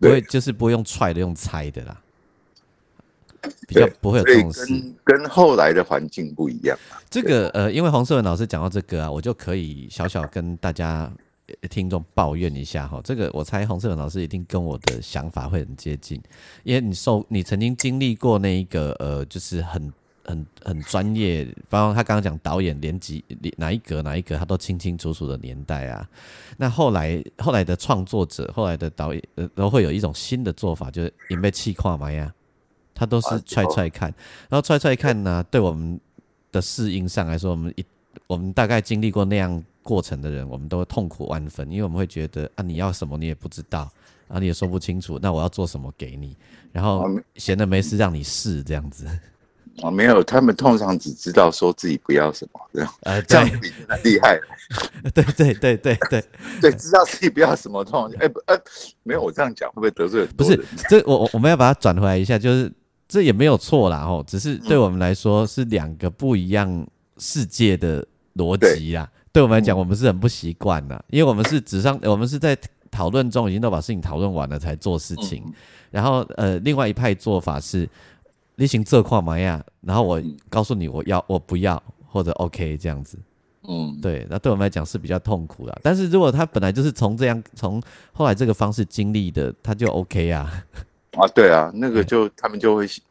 [0.00, 2.00] 不会就是不会用踹的，用猜的啦。
[3.68, 4.66] 比较不会有这种事，
[5.04, 6.76] 跟后来的环境不一样
[7.08, 11.08] 这个呃，因为黄世文老师讲到这个啊，我就可以小小跟大家
[11.70, 13.00] 听众抱怨一下哈。
[13.04, 16.20] 这个我猜黄世文老师一定跟我的想法会很接近，
[16.64, 19.90] 因为你受你曾经经历过那一个呃，就是很
[20.28, 23.24] 很很专业，包括他刚刚讲导演连几
[23.56, 26.06] 哪一格哪一格，他都清清楚楚的年代啊。
[26.58, 32.32] 那后来后来的创作者，后来的导演呃，都会有一种新的做法，就是也被气跨嘛呀。
[32.94, 34.12] 他都是踹踹看，
[34.48, 35.98] 然后踹踹看呢，对我们
[36.52, 37.84] 的适应上来说，我们一
[38.26, 43.88] 我们大概经历过那样过程的人，我们都会痛苦万分，因为我们会觉得啊，你要什么你也不知道，
[44.26, 46.36] 啊你也说不清楚，那我要做什么给你，
[46.72, 47.04] 然后
[47.36, 49.06] 闲的没事让你试这样子。
[49.82, 54.38] 啊，没有，他们通常只知道说自己不要什么这样，呃，这样比较厉害。
[55.14, 56.24] 对对对对对
[56.60, 58.58] 对，知道自己不要什么痛，哎不呃，
[59.02, 60.26] 没有我这样讲会不会得罪？
[60.36, 62.72] 不是，这我我我们要把它转回来一下，就是。
[63.10, 66.86] 这也没有错啦，吼，只是对我们来说是两个不一样
[67.16, 69.10] 世界的逻辑啦。
[69.32, 72.54] 对我们来讲，我们是很不习惯的，因为我们是纸上，我们是在
[72.90, 75.42] 讨论中已经都把事情讨论完了才做事情。
[75.90, 77.88] 然后，呃，另外一派做法是
[78.58, 83.18] 例行这况嘛呀，然后我告诉你我要我不要或者 OK 这样子。
[83.68, 85.78] 嗯，对，那对我们来讲是比较痛苦的。
[85.82, 90.64] 但是如果他本来就是从这样从后来这个方式经历的，他就 OK 啊。
[91.12, 93.02] 啊，对啊，那个就他们就会习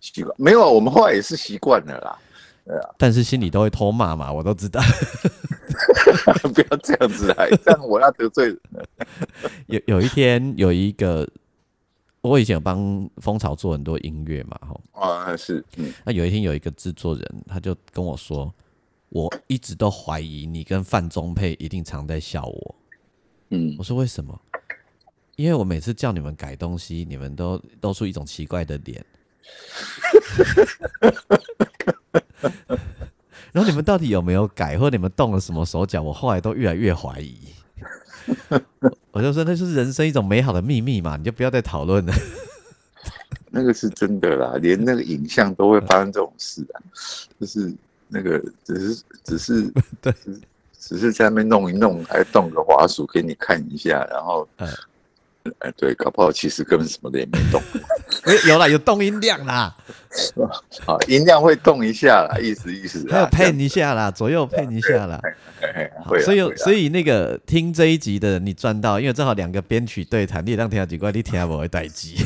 [0.00, 2.18] 习惯，没有，我们后来也是习惯了啦，
[2.64, 4.80] 对啊，但是心里都会偷骂嘛，我都知道，
[6.54, 8.60] 不要这样子来，这样我要得罪人。
[9.66, 11.26] 有有一天有一个，
[12.30, 18.52] 我以前有帮蜂巢做很多音乐嘛，哈，啊是，嗯，那有一天有一个制作人，他就跟我说，
[19.10, 22.74] 我一直都怀疑你跟范中佩一定常在笑我，
[23.50, 24.40] 嗯，我说为什么？
[25.36, 29.04] 因为我每次叫你们改东西，你们都露出一种奇怪的脸，
[33.52, 36.00] 然后你们到底有没有改，或者你们动了什么手脚？
[36.00, 37.36] 我后来都越来越怀疑。
[39.12, 42.12] 我就说那就是人生一种美好的秘密嘛，你就不要再讨论了。
[43.50, 46.82] 那个是真的啦，连那个影像都会发生这种事啊，
[47.38, 47.72] 就是
[48.08, 50.12] 那个只是只是 对，
[50.78, 54.68] 只是在那边弄一弄，还动个滑鼠给你看一下，然后嗯。
[55.58, 57.60] 哎，对，搞不好其实根本什么的也没动。
[58.22, 59.76] 哎， 有了，有动音量啦，
[60.86, 63.06] 好，音量会动一下啦，意思意思。
[63.10, 65.20] 还有配一下啦，左右配一下啦。
[66.24, 72.16] 所以所以那个听这一集的你赚到，因为正好两个编曲对谈，你让听下几怪，你听下我会待机。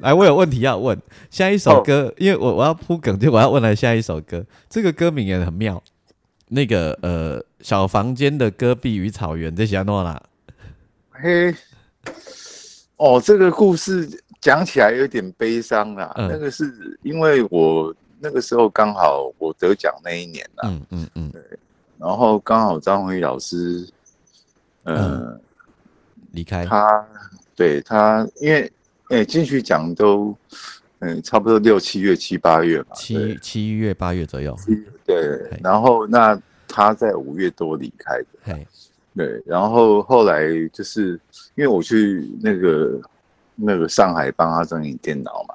[0.00, 0.96] 来， 我有问题要问，
[1.30, 5.82] 下一首歌，因为我我要铺梗，就我要问了下一首歌，这个歌名也很妙，
[6.50, 10.22] 那个呃小房间的戈壁与草原，这些诺啦。
[11.22, 11.54] 嘿，
[12.96, 14.08] 哦，这个故事
[14.40, 16.12] 讲起来有点悲伤啊。
[16.16, 20.68] 那个是因为我那个时候刚好我得奖那一年啦。
[20.68, 21.30] 嗯嗯嗯。
[21.30, 21.40] 对，
[21.96, 23.88] 然后刚好张辉老师，
[24.82, 25.40] 嗯，
[26.32, 27.06] 离开他，
[27.54, 28.72] 对他，因为
[29.10, 30.36] 哎金曲奖都
[30.98, 34.58] 嗯差不多六七月七八月吧，七七月八月左右。
[35.06, 38.66] 对，然后那他在五月多离开的。
[39.14, 41.20] 对，然后后来就是
[41.54, 43.00] 因为我去那个
[43.54, 45.54] 那个上海帮他整理电脑嘛，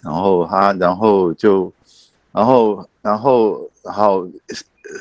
[0.00, 1.72] 然后他然后就
[2.32, 4.28] 然后然后然后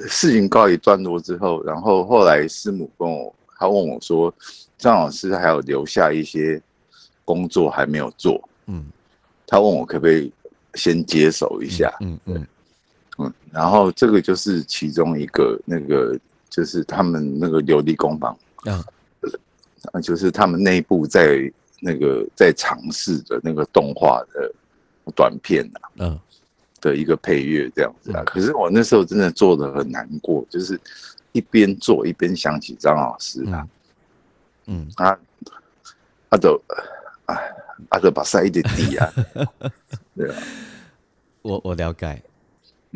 [0.07, 4.33] 事情告一段落之后，然后后来师母跟我他问我说，
[4.77, 6.61] 张老师还有留下一些
[7.25, 8.85] 工作还没有做，嗯，
[9.47, 10.31] 他问我可不可以
[10.75, 12.47] 先接手一下，嗯嗯。
[13.19, 16.19] 嗯，然后这个就是其中一个那个
[16.53, 24.53] 就是他们那个琉璃工坊，啊，就是他们内部在那个在尝试的那个动画的
[25.15, 26.19] 短片呐，嗯，
[26.79, 28.21] 的一个配乐这样子啊。
[28.23, 30.79] 可是我那时候真的做的很难过，就是
[31.31, 33.67] 一边做一边想起张老师啊，
[34.67, 35.19] 嗯，他
[36.29, 36.61] 他都
[37.25, 37.35] 哎，
[37.89, 39.11] 他都把塞一点低啊，
[40.15, 40.35] 对啊，
[41.41, 42.21] 我我了解，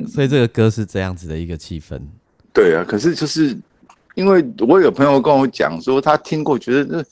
[0.08, 2.00] 所以这个歌是这样子的一个气氛，
[2.58, 3.56] 对啊，可是就是。
[4.18, 7.06] 因为我有朋友跟我讲说，他听过，觉得那，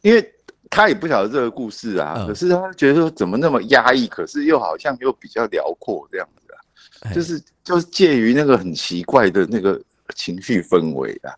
[0.00, 0.32] 因为
[0.70, 6.54] 他也不晓得这个故事啊，可是他觉得说怎么那么压抑，可是又好像又比较辽阔这样子
[7.04, 9.78] 啊，就是就是介于那个很奇怪的那个
[10.14, 11.36] 情绪氛围啊，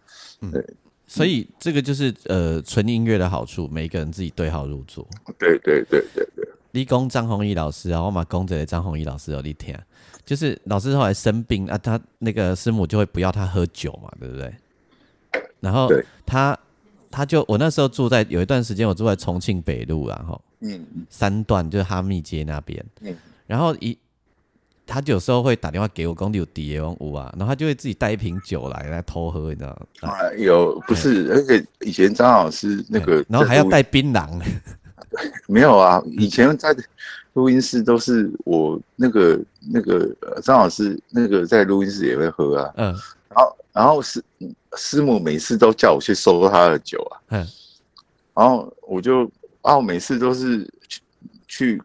[0.53, 0.65] 对，
[1.09, 5.05] 所以这个就是呃纯音乐的好处，每一个人自己对号入座，
[5.41, 6.49] 对对对对对。
[6.71, 9.77] 立功张弘毅老师啊，我嘛公着张弘毅老师有你听，
[10.31, 14.55] 就是老师后来生病啊，他那个师母就会不要他喝酒嘛，对不对？
[15.59, 15.91] 然后
[16.25, 16.57] 他
[17.11, 20.87] 他就我那时候住在有一段时间我住在重庆北路然后嗯。
[21.09, 22.81] 三段就是哈密街那边。
[23.01, 23.13] 嗯。
[23.49, 23.99] 然后一
[24.87, 27.29] 他有时候会打电话给我工地有底下屋啊。
[27.37, 30.11] 然后他就会自己带一瓶酒来来偷喝你知道吗？
[30.11, 34.41] 啊有不是而且以前张老师那个然后还要带槟榔。
[35.49, 36.73] 没有啊以前在
[37.35, 40.09] 录音室都是我那个那个
[40.43, 42.73] 张老师那个在录音室也会喝啊。
[42.77, 42.87] 嗯。
[43.29, 44.23] 然后然后师。
[44.77, 47.45] 师母每次都叫我去收他的酒啊，嗯，
[48.33, 49.29] 然后我就
[49.63, 51.03] 啊，我每次都是去
[51.49, 51.83] 去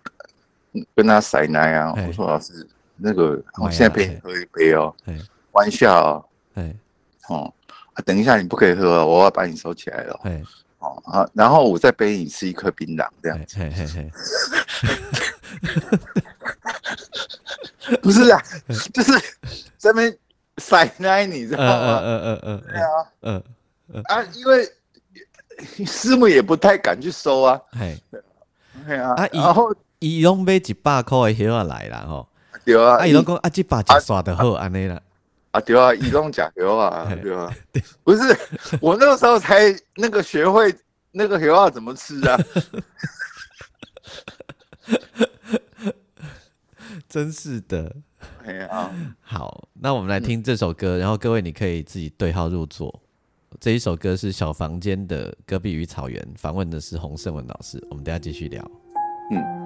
[0.93, 1.91] 跟他塞奶啊。
[2.08, 2.66] 我说老师，
[2.96, 4.96] 那个我现在陪你喝一杯哦，
[5.54, 6.24] 玩笑哦，
[6.54, 6.76] 哎，
[7.28, 7.52] 哦，
[7.93, 10.43] 啊，等一下你不可以喝，我要把你收起来了，哎，
[10.78, 13.58] 哦啊，然后我再背你吃一颗槟榔这样子，
[18.02, 18.41] 不是啊，
[18.93, 19.12] 就是
[19.78, 20.18] 这边。
[20.58, 22.00] 塞奶，你知道吗？
[22.02, 22.88] 嗯嗯嗯嗯，对啊，
[23.24, 23.43] 嗯
[23.93, 24.66] 嗯啊，因为
[25.86, 27.60] 师母也不太敢去收啊。
[27.78, 28.02] 嘿，
[28.88, 32.26] 对啊，啊，然后伊拢买一百块的药来啦吼。
[32.64, 34.98] 对啊，啊，伊拢讲啊，一百只刷的好安尼啦。
[35.52, 37.54] 啊，对啊，伊拢假药啊，对啊，
[38.06, 38.22] 不是
[38.80, 40.74] 我那个时候才那个学会
[41.12, 42.39] 那个药怎么吃啊。
[47.16, 47.95] 真是的。
[49.22, 53.01] 好，那我们来听这首歌，然后各位你可以自己对号入座。
[53.57, 57.82] 这一首歌是小房间的《戈壁与草原》，访问的是洪胜文老师。
[57.89, 58.70] 我们等下继续聊。
[59.32, 59.64] 嗯。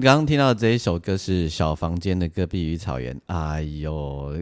[0.00, 3.14] 们刚刚听到的这一首歌是《小房间的戈壁与草原》。
[3.26, 3.92] 哎呦，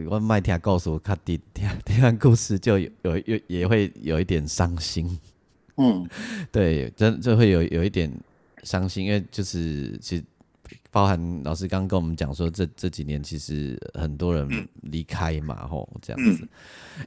[0.09, 1.37] 我麦田告诉我，看听
[1.83, 5.19] 听完故事就有有有也会有一点伤心。
[5.75, 6.07] 嗯，
[6.49, 8.09] 对，真就会有有一点
[8.63, 10.23] 伤心，因为就是其实
[10.91, 14.47] 包含老师刚刚跟我们讲说，这这几年其实很多人
[14.83, 16.47] 离开嘛，吼，这样子。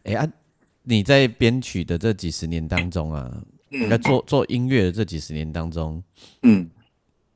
[0.05, 0.31] 哎啊，
[0.83, 3.43] 你在编曲的这几十年当中啊，
[3.89, 6.03] 在做做音乐的这几十年当中，
[6.43, 6.69] 嗯，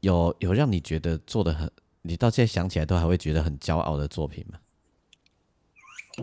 [0.01, 1.71] 有有让你觉得做的很，
[2.03, 4.59] 你到现在想起来都还会觉得很骄傲的作品吗？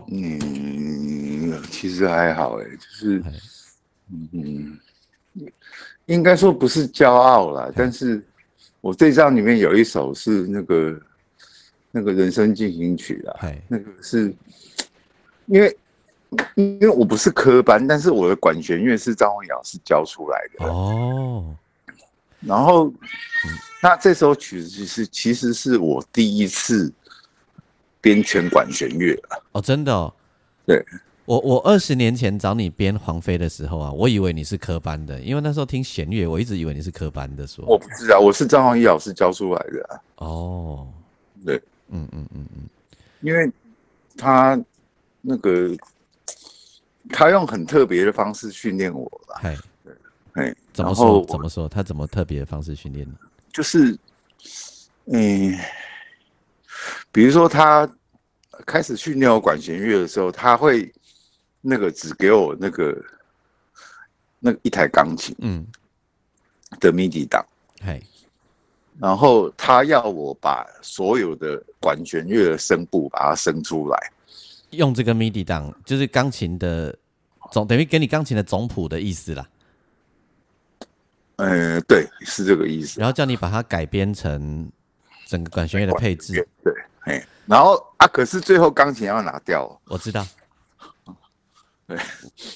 [0.08, 3.22] 嗯，其实还好，哎，就是，
[4.32, 4.78] 嗯。
[6.06, 8.24] 应该说不是骄傲啦，但是
[8.80, 11.00] 我这张里面有一首是那个
[11.90, 14.32] 那个人生进行曲啊，那个是
[15.46, 15.76] 因为
[16.54, 21.56] 因为我不是科班，但是我的管弦乐是张宏尧是教出来的哦。
[22.46, 22.92] 然后
[23.82, 26.92] 那这首曲子其实其实是我第一次
[28.00, 29.18] 编全管弦乐
[29.52, 30.12] 哦，真的哦，
[30.66, 30.84] 对。
[31.26, 37.46] 我我二十年前找你编黄飞的时候啊，我以为你是科班的，因为那时候听弦乐，我一直以为你是科班的。
[37.46, 40.00] 说我不知道，我是张宏毅老师教出来的。
[40.16, 40.86] 哦，
[41.42, 41.56] 对，
[41.88, 42.68] 嗯嗯嗯嗯，
[43.22, 43.50] 因为
[44.18, 44.62] 他
[45.22, 45.74] 那个
[47.08, 49.40] 他用很特别的方式训练我吧。
[50.34, 51.24] 哎，怎么说？
[51.26, 51.68] 怎么说？
[51.68, 53.14] 他怎么特别的方式训练呢？
[53.52, 53.98] 就是，
[55.06, 55.58] 嗯，
[57.10, 57.88] 比如说他
[58.64, 60.92] 开始训练我管弦乐的时候，他会。
[61.66, 62.94] 那个只给我那个
[64.38, 65.66] 那一台钢琴，嗯，
[66.78, 67.42] 的 MIDI 档，
[67.80, 68.02] 嘿，
[69.00, 74.12] 然后他要我把所有的管弦乐的声部把它生出来，
[74.72, 76.94] 用这个 MIDI 档就是钢琴的
[77.50, 79.48] 总等于给你钢琴的总谱的意思啦。
[81.36, 83.00] 嗯，对，是这个意思。
[83.00, 84.70] 然后叫你把它改编成
[85.26, 90.26] 整个管弦乐的配置，对，哎，然后啊，可是最后钢琴要拿掉，哦我知道。
[91.86, 91.98] 对，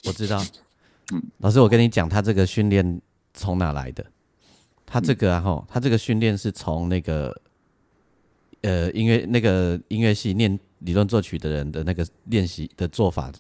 [0.05, 0.43] 我知道。
[1.13, 3.01] 嗯，老师，我跟你讲，他这个训练
[3.35, 4.05] 从哪来的？
[4.87, 7.39] 他这个啊，哈，他这个训练是从那个
[8.63, 13.31] 呃音乐那个音乐系念理论作曲的人的那个练习的做法，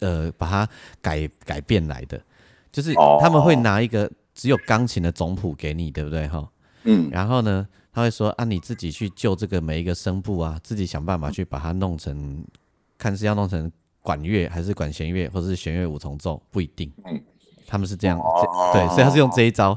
[0.00, 0.68] 呃，把它
[1.00, 2.20] 改改变来的。
[2.72, 6.28] 就是他们会拿一个只有钢琴的总谱给你，对不对？
[6.28, 6.48] 哈，
[6.84, 7.10] 嗯。
[7.10, 12.44] 然后呢，他会说，啊，你自己去就这个每一个声部啊，自己想办法去把它弄成，
[12.96, 13.72] 看是要弄成。
[14.02, 16.88] 管乐还是管弦乐，或者是弦乐五重奏，不一定。
[17.06, 17.20] 嗯，
[17.66, 18.16] 他们是这样，
[18.72, 19.76] 对，所以他是用这一招。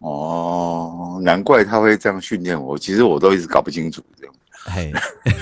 [0.00, 2.76] 哦，难怪他会这样训练我。
[2.76, 4.34] 其实我都一直搞不清楚这样。
[4.64, 4.92] 嘿，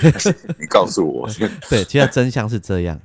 [0.61, 1.27] 你告诉我。
[1.71, 3.01] 对，其实真相是这样。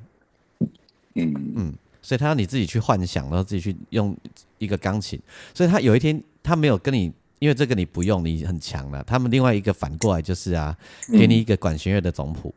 [1.15, 4.15] 嗯嗯，所以他要你自己去幻想，然后自己去用
[4.59, 5.19] 一个钢琴。
[5.55, 9.03] 所以他有一天他没有跟你，因为这个你不用，你很强了。
[9.05, 10.77] 他们另外一个反过来就是啊，
[11.13, 12.55] 给你一个管弦乐的总谱，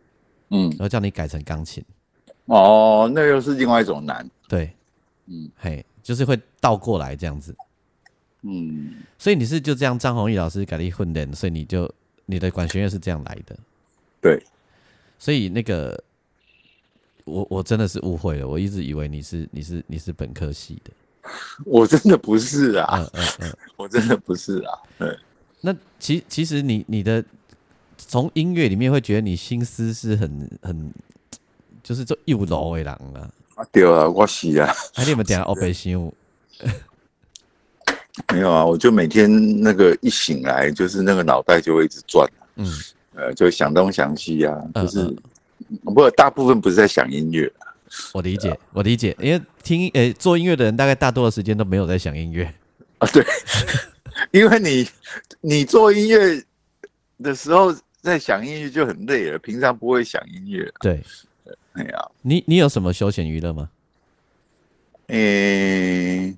[0.50, 1.84] 嗯，然后叫你改成钢琴。
[2.46, 4.30] 哦，那又是另外一种难。
[4.48, 4.72] 对，
[5.28, 7.56] 嗯，嘿，就是会倒过来这样子。
[8.42, 11.92] 嗯，所以你是就这样，张宏毅老师改了混练，所以你就
[12.28, 13.58] 你的管弦乐是这样来的。
[14.22, 14.40] 对，
[15.18, 16.04] 所以那个
[17.26, 20.92] 我我真的是误会了，我一直以为你是你是你是本科系的，
[21.66, 24.80] 我真的不是啊，嗯嗯嗯，我真的不是啊。
[25.00, 25.18] 嗯，
[25.62, 27.24] 那其其实你你的
[27.98, 30.94] 从音乐里面会觉得你心思是很很。
[31.84, 33.30] 就是做有路的人啊！
[33.54, 34.74] 啊对啊，我是啊。
[34.92, 36.12] 还你们点欧北想？
[38.34, 42.28] 没有啊，我就每天那个一醒来，就是那个脑袋就会一直转。
[42.56, 42.66] 嗯，
[43.14, 45.16] 呃，就想东想西啊，就是
[45.84, 47.52] 不过大部分不是在想音乐。
[48.14, 52.54] 我理解，我理解，因为听诶做音乐的人，大概大多的时间都没有在想音乐
[52.98, 53.08] 啊。
[53.14, 53.26] 对，
[54.32, 54.88] 因为你
[55.42, 56.44] 你做音乐
[57.22, 60.72] 的时候在想音乐就很累了，平常不会想音乐。
[60.80, 61.02] 对。
[61.74, 63.70] 哎呀，你你有什么休闲娱乐吗？
[65.08, 66.34] 诶，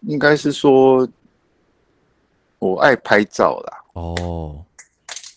[0.00, 1.08] 应该是说，
[2.58, 3.84] 我爱拍照啦。
[3.94, 4.64] 哦，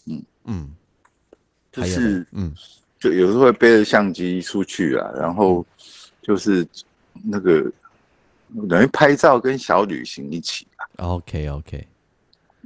[0.06, 0.76] 嗯嗯，
[1.82, 2.54] 就是嗯，
[3.00, 5.66] 就有时候会背着相机出去啊，然后
[6.22, 6.66] 就是
[7.24, 7.72] 那个
[8.68, 10.86] 等于拍照跟小旅行一起啊。
[10.98, 11.88] OK OK。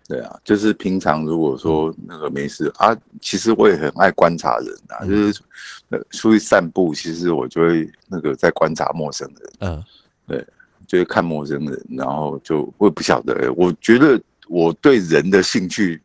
[0.05, 5.41] 对啊，就是平常如果说那个没事啊，其实我也很爱观察人啊，就是
[5.89, 9.83] 呃出去散步，其实我就会那个在观察陌生人，嗯，
[10.27, 10.45] 对，
[10.85, 15.99] 就是看陌生人，然后就会不晓得，我觉得我对人的兴趣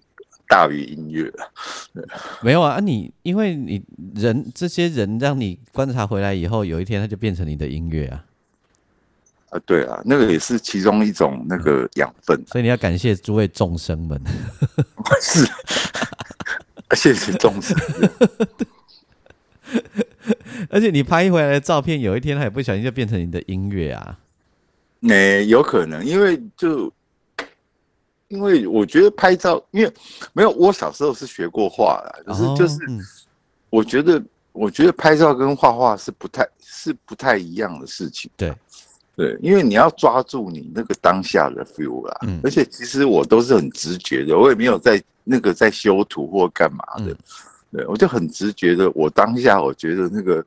[0.49, 1.30] 大于音乐。
[1.92, 2.05] 对，
[2.42, 3.82] 没有啊，你因为你
[4.14, 8.24] 人这些人让你观察回来以后，有一天他就变成你的音乐啊，
[9.51, 14.20] 啊，对啊，那个也是其中一种那个养分，所以你要感谢诸位众生们，
[15.20, 15.46] 是，
[16.96, 17.76] 谢谢众生。
[20.70, 24.18] 而且你拍回来的照片，有一天还不小心就变成你的音乐啊？
[25.09, 26.92] 哎，有可能，因为就
[28.29, 29.93] 因为我觉得拍照，因为
[30.33, 32.79] 没有我小时候是学过画的，就是就是，
[33.70, 34.22] 我觉得
[34.53, 38.31] 我觉得拍照跟画画是不太是不太一样的事情。
[38.37, 38.55] 对
[39.16, 47.16] 对，因为你要抓住你那个当下的 feel 啦，而且其实我都是很直觉的，我也没有在那个在修图或干嘛的。
[47.72, 50.45] 对，我就很直觉的，我当下我觉得那个，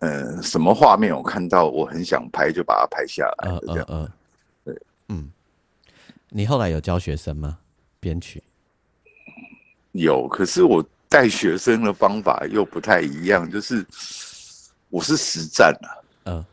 [0.00, 3.48] 呃，什么画面我看到我很想拍，就把它拍下来。
[3.50, 4.08] 嗯嗯嗯，
[4.64, 5.30] 对，嗯。
[6.30, 7.58] 你后来有教学生吗？
[8.00, 8.42] 编曲？
[9.92, 13.84] 有，可是我带学生的方法又不太一样，就是
[14.90, 15.88] 我是实战啊。
[16.24, 16.44] 嗯，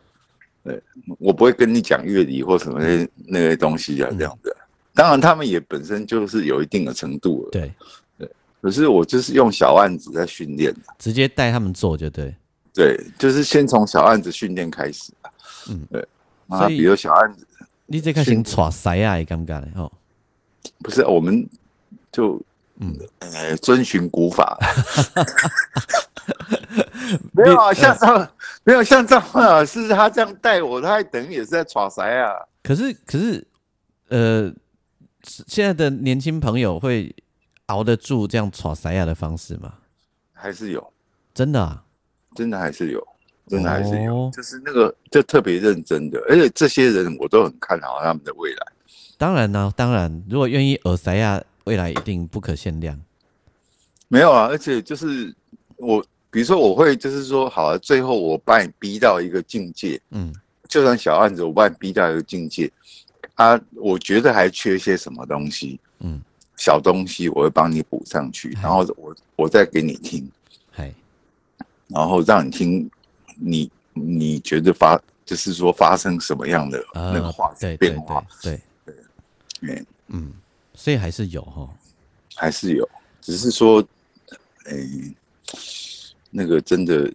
[0.64, 0.82] 对，
[1.20, 4.56] 我不会跟你讲乐理或什么那那些东西啊，这样的。
[4.94, 7.50] 当然，他们也本身就是有一定的程度了。
[7.52, 7.72] 对。
[8.18, 12.34] 对可是我就是用小案子在训练直接带他们做就对。
[12.74, 15.14] 对，就是先从小案子训练开始
[15.70, 16.08] 嗯，对。
[16.48, 17.45] 啊，比如小案子，
[17.88, 19.92] 你这开始耍塞啊，尴尬的哦。
[20.80, 21.48] 不是，我们
[22.12, 22.42] 就
[22.80, 24.58] 嗯，呃，遵循古法。
[27.34, 28.32] 没有啊，像张
[28.64, 32.34] 没有像张老师他这样带我，他还等于也是在耍塞啊。
[32.64, 33.46] 可是，可是，
[34.10, 34.52] 呃，
[35.24, 37.16] 现在的年轻朋友会。
[37.70, 39.74] 熬得住这样耍塞亚的方式吗？
[40.34, 40.94] 还是有，
[41.34, 41.84] 真的啊，
[42.36, 43.08] 真的还是有，
[43.48, 48.68] 真的还是有，就是那个就特别认真的，而且这些人我都很看好他们的未来。
[49.18, 53.00] 当然呢，当然，如果愿意耳塞亚，未来一定不可限量。
[54.08, 55.34] 没有啊，而且就是
[55.78, 60.34] 我，比如说我会就是说，好了，最后我把你逼到一个境界，嗯，
[60.68, 62.72] 就算小案子，我把你逼到一个境界，
[63.36, 66.22] 啊，我觉得还缺些什么东西，嗯。
[66.58, 70.26] 小东西我会帮你补上去，然后我我再给你听，
[71.90, 72.90] 然后让你听，
[73.36, 78.26] 你你觉得发就是说发生什么样的那个化变化？
[78.42, 78.96] 对对
[79.62, 80.34] 对，嗯，
[80.74, 81.70] 所以还是有哈，
[82.36, 82.88] 还是有，
[83.22, 83.84] 只是说，
[84.66, 84.76] 哎，
[86.30, 87.12] 那个真的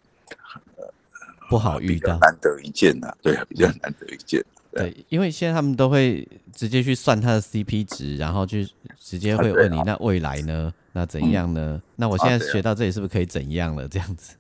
[1.49, 4.45] 不好遇到，难得一见呐，对，比较难得一见。
[4.73, 8.69] 对，因为现在他们都会直接去算他的 CP 值，然后去
[9.01, 10.73] 直接会问你，那未来呢？
[10.93, 11.81] 那怎样呢？
[11.97, 13.87] 那我现在学到这里是不是可以怎样了？
[13.87, 14.35] 这样子？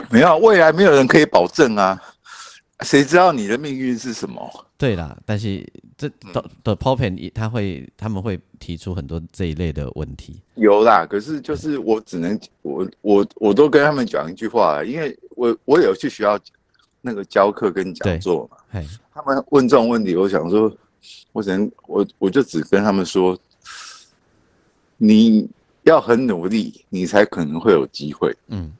[0.10, 2.00] 没有，未来没有人可以保证啊，
[2.80, 4.66] 谁知道你的命运是什么？
[4.76, 10.40] 对啦，但是这的的 Popen 他会他们会提出很多这一类的问题。
[10.54, 16.38] 有啦，可是就是我只能我我我都跟他们讲一句话，因为我我有去学校。
[17.00, 18.82] 那个教课跟讲座嘛，
[19.14, 20.70] 他们问这种问题，我想说，
[21.30, 23.38] 我只能我我就只跟他们说，
[24.96, 25.48] 你
[25.84, 28.36] 要很努力，你才可能会有机会。
[28.48, 28.72] 嗯，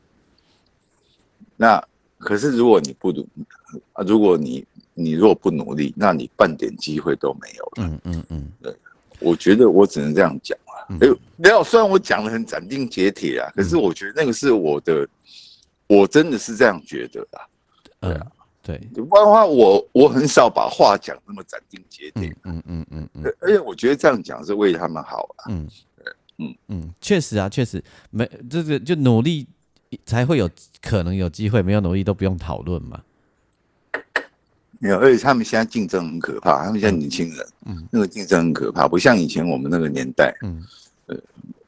[1.59, 1.83] 那
[2.17, 3.29] 可是如果你不努
[3.93, 7.91] 啊，如果你你如果不努力，那你半点机会都没有了。
[7.91, 8.75] 嗯嗯嗯，对，
[9.21, 10.89] 我觉得我只能这样讲啊。
[11.01, 15.07] 哎，没有，虽然我讲的很斩钉截铁啊，可是我觉得那个是我的，
[15.87, 17.43] 我真的是这样觉得啊。
[18.01, 18.27] 对啊，
[18.63, 22.35] 对，不然的话，我我很少把话讲那么斩钉截铁。
[22.45, 25.45] 嗯嗯嗯嗯，而且我觉得这样讲是为他们好啊。
[25.51, 25.69] 嗯，
[26.39, 29.47] 嗯嗯，确实啊，确实没这个就努力
[30.05, 30.49] 才会有
[30.81, 33.01] 可能有机会，没有努力都不用讨论嘛。
[34.79, 40.35] 没有，而且他们现在竞争很可怕，他们现在年轻人，嗯，那个竞争很可怕，不像以前我们那个年代。
[40.43, 40.65] 嗯，
[41.07, 41.17] 呃，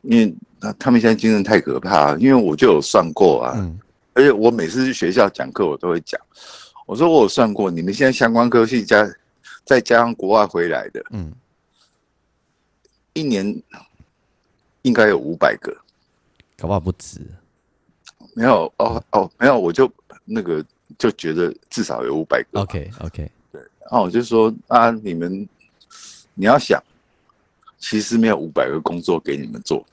[0.03, 3.55] 因为他他们现在竞争太可怕，因为我就有算过啊。
[3.57, 3.79] 嗯。
[4.13, 6.21] 而且我每次去学校讲课，我都会讲，
[6.85, 9.09] 我说我有算过，你们现在相关科系加
[9.65, 11.33] 再加上国外回来的，嗯，
[13.13, 13.63] 一年
[14.83, 15.75] 应该有五百个，
[16.59, 17.21] 搞不好不止。
[18.35, 19.91] 没有哦哦，没有，我就
[20.25, 20.65] 那个
[20.99, 22.61] 就觉得至少有五百个。
[22.61, 25.49] OK OK，对，然后我就说啊，你们
[26.35, 26.83] 你要想，
[27.79, 29.85] 其实没有五百个工作给你们做，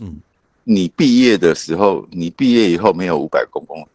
[0.00, 0.20] 嗯。
[0.66, 3.86] 你毕业的时候，你毕业以后没有五百公工，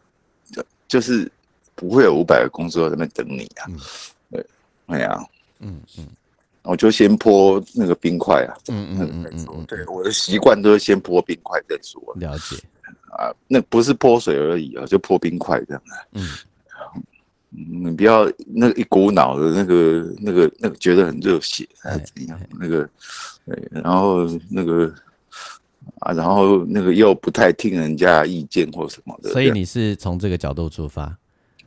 [0.51, 1.27] 就就是
[1.73, 3.65] 不会有五百个工作在那边等你啊。
[4.29, 4.45] 对，
[4.85, 5.19] 哎呀，
[5.61, 6.05] 嗯嗯，
[6.69, 8.55] 我就先泼那个冰块啊。
[8.67, 12.01] 嗯嗯嗯嗯，对，我的习惯都是先泼冰块再说。
[12.15, 12.55] 了解
[13.11, 16.07] 啊，那不是泼水而已啊，就泼冰块这样的。
[16.13, 16.27] 嗯，
[17.51, 22.39] 你不要那一股脑的那个那个那个觉得很热血啊怎样？
[22.59, 22.87] 那个
[23.45, 24.93] 对，然后那个。
[26.01, 31.17] 啊，然后那个又不太听人家意见或什么的，所以你是从这个角度出发，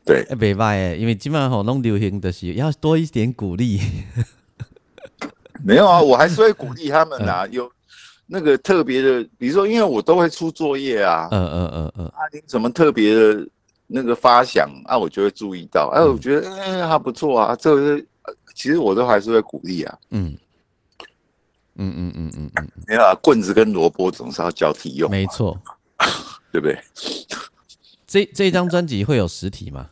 [0.07, 3.81] 对，没坏诶，因为基本上好弄流行的是要多一点鼓励。
[5.67, 7.71] 没有啊，我还是会鼓励他们啊，有
[8.27, 13.49] 那个特别的，比如说，因为我都会出作业啊，嗯嗯嗯嗯，啊，你什么特别的
[13.87, 17.99] 那个发想啊，我就会注意到，哎，我觉得哎还不错啊，这个
[18.55, 20.37] 其实我都还是会鼓励啊，嗯。
[21.77, 25.59] 嗯嗯嗯嗯嗯，没有啊，棍子跟萝卜总是要交替用，没错，
[26.53, 26.79] 对不对？
[28.07, 29.89] 这这一张专辑会有实体吗？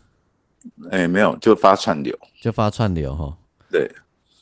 [0.91, 3.35] 哎，没有，就发串流，就发串流哈。
[3.71, 3.91] 对，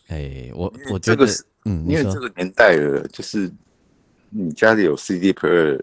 [0.09, 1.27] 哎，我我觉得，
[1.65, 3.51] 嗯，因为这个年代了，就是
[4.31, 5.81] 你家里有 CD player，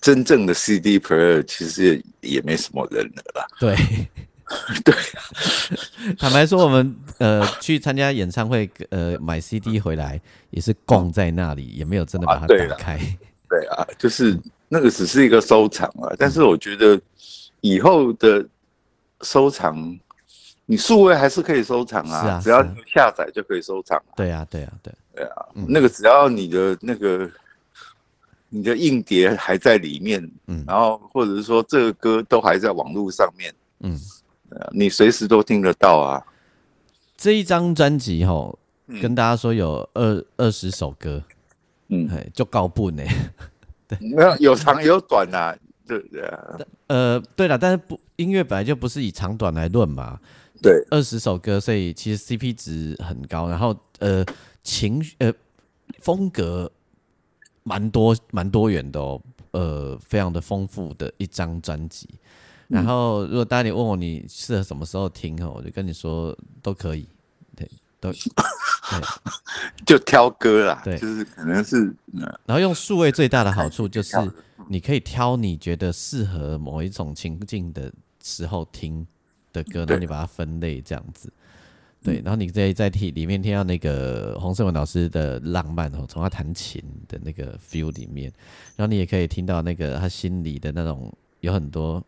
[0.00, 3.46] 真正的 CD player 其实也没什么人了啦。
[3.60, 3.76] 对。
[4.82, 4.94] 对，
[6.16, 12.96] 坦白说，我们呃去参加演唱会，呃买 CD 回来也是供在那里，也没有真的把它打开。
[13.46, 14.40] 对啊，就是
[14.70, 16.16] 那个只是一个收藏啊。
[16.18, 16.98] 但是我觉得
[17.60, 18.42] 以后的
[19.20, 19.76] 收藏，
[20.70, 23.98] 你数位还是可以收藏啊，是啊，只要下载就可以收藏。
[24.14, 27.30] 对啊，对啊，对，对啊，那个只要你的那个
[28.50, 33.98] 你的硬碟还在里面，嗯，然后或者是说这个歌都还在网络上面，嗯。
[34.72, 36.24] 你随时都听得到啊！
[37.18, 38.50] 这一张专辑哈，
[39.02, 41.22] 跟大家说有二二十首歌，
[41.88, 43.02] 嗯，就高不呢。
[43.86, 45.54] 对，没有有长 有短呐，
[45.86, 46.58] 对对啊。
[46.86, 50.18] 呃，对了，但是不音乐本来就不是以长短来论嘛。
[50.62, 54.24] 对，二十首歌，所以其实 CP 值很高，然后呃
[54.62, 55.32] 情呃
[56.00, 56.70] 风格
[57.62, 59.20] 蛮多蛮多元的哦，
[59.52, 62.08] 呃，非常的丰富的一张专辑。
[62.68, 67.08] 然后，如果大家你问我你适合什么时候听哈，我就跟你说都可以，
[67.56, 67.66] 对，
[67.98, 68.12] 都，
[69.86, 71.94] 就挑歌啦，对，就是可能是，
[72.44, 74.16] 然后用数位最大的好处就是
[74.68, 77.90] 你可以挑你觉得适合某一种情境的
[78.22, 79.06] 时候听
[79.52, 81.32] 的歌，然后你把它分类这样子，
[82.02, 88.32] 对，然后你在在听里面听到那个洪胜文老师的浪漫哦，从他弹琴的那个 feel 里面，
[88.76, 92.02] 然后你也可以听到那个他心里的那种有很多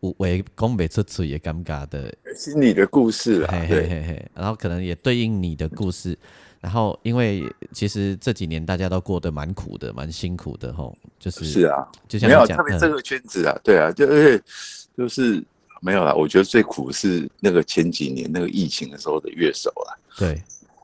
[0.00, 0.14] 我。
[0.18, 6.16] 为宫北出处也尴尬的心里的故事嘿嘿嘿，然后可能也对应你的故事，
[6.60, 14.44] 然后因为其实这几年大家都过得蛮苦的，蛮辛苦的吼，就是是啊，就像没有特别这个圈子啊，对啊，就而且
[14.96, 15.42] 就是
[15.80, 20.42] 没有啦，我觉得最苦是那个前几年那个疫情的时候的乐手啊，对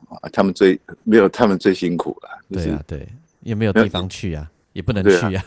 [0.09, 3.09] 啊，他们最没有他们最辛苦了，对啊，对，
[3.40, 5.45] 也没有地方去啊，也不能去啊，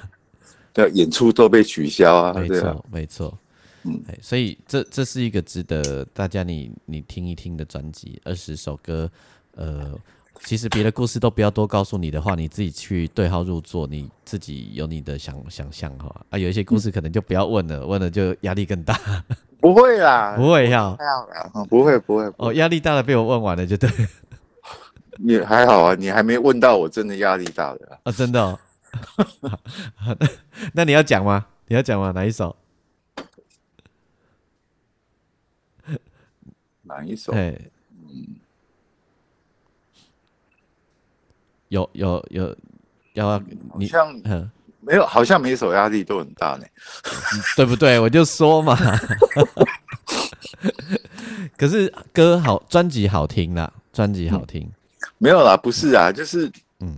[0.73, 3.37] 对，演出都被取消啊，没错，没错。
[3.83, 9.09] 嗯，所以这这是一个值得大家你你听一听的专辑，二十首歌，
[9.53, 9.97] 呃，
[10.41, 18.97] 其实别的故事都不要多告诉你的话，你自己去对号入座，你自己有你的想想象哈啊，有一些故事可能就不要问了，问了就压力更大。
[19.59, 20.97] 不会啦，不会要，
[21.69, 23.89] 不会不会哦，压力大了被我问完了就对。
[25.19, 28.41] 你还好啊，你还没问到我真的压力大的啊，真的。
[28.41, 28.59] 哦。
[30.73, 31.47] 那你要讲吗？
[31.67, 32.11] 你要讲吗？
[32.11, 32.55] 哪一首？
[36.83, 37.33] 哪一首？
[37.33, 37.55] 嗯，
[41.69, 42.55] 有有有，
[43.13, 43.41] 要
[43.77, 44.13] 你像
[44.81, 46.65] 没有，好像每首压力都很大呢，
[47.55, 47.99] 对不对？
[47.99, 48.77] 我就说嘛。
[51.57, 54.69] 可是歌好，专辑好听啦，专辑好听。
[55.17, 56.49] 没有啦，不是啊，就是
[56.79, 56.95] 嗯，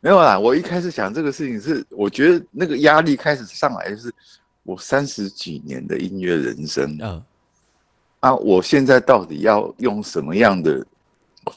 [0.00, 0.38] 没有啦。
[0.38, 4.12] 我一开始想这个事情是，我觉得那个压力开始上来，就是
[4.62, 7.22] 我三十几年的音乐人生嗯。
[8.20, 10.84] 啊我现在到底要用什么样的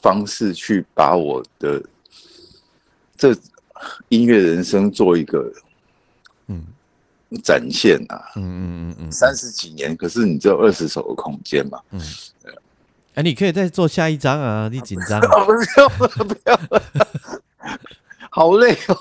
[0.00, 1.82] 方式去把我的
[3.20, 3.36] 这
[4.08, 5.52] 音乐人生做一个
[6.46, 6.64] 嗯
[7.44, 8.32] 展现啊？
[8.36, 11.78] 嗯嗯嗯嗯，三十几年，可是你只有二十首的空间嘛？
[11.90, 12.00] 嗯，
[13.14, 14.68] 哎，你可以再做下一张啊！
[14.72, 15.20] 你紧张？
[15.20, 16.82] 不要了，不要了，
[18.30, 18.96] 好累哦。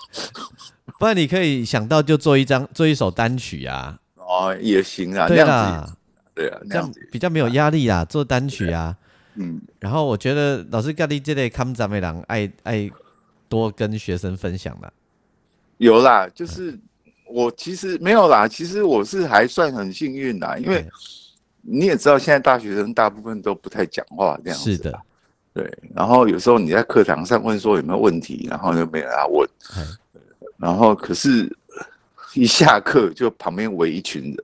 [1.00, 3.98] 不然你可以想到就做一张，做一首单曲啊。
[4.18, 5.96] 哦，也行啊，对啦。
[6.36, 8.96] 对啊，这样比较没有压力啊，做单曲啊，
[9.36, 12.90] 嗯，然后我觉得老师咖喱这类康赞美郎爱爱
[13.50, 14.94] 多跟学生分享的，
[15.80, 16.80] 有啦，就是
[17.26, 20.86] 我其实没有啦，其实我是还算很幸运的，因为
[21.62, 25.00] 你也知道现在大学生大部分都不太讲话这样子，是的，
[25.54, 29.50] 对，然后有时候你在课堂上问说有没有问题，然后就没人问，
[30.58, 31.54] 然后可是。
[32.36, 34.38] 一下课就旁边围一群人，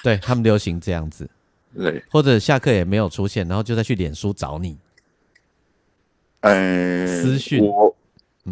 [0.00, 1.28] 对他们流行这样子，
[1.76, 4.78] 对，或者下课也没有出现，然后就再去脸书找你，
[6.42, 7.64] 呃，私讯。
[7.64, 7.92] 我，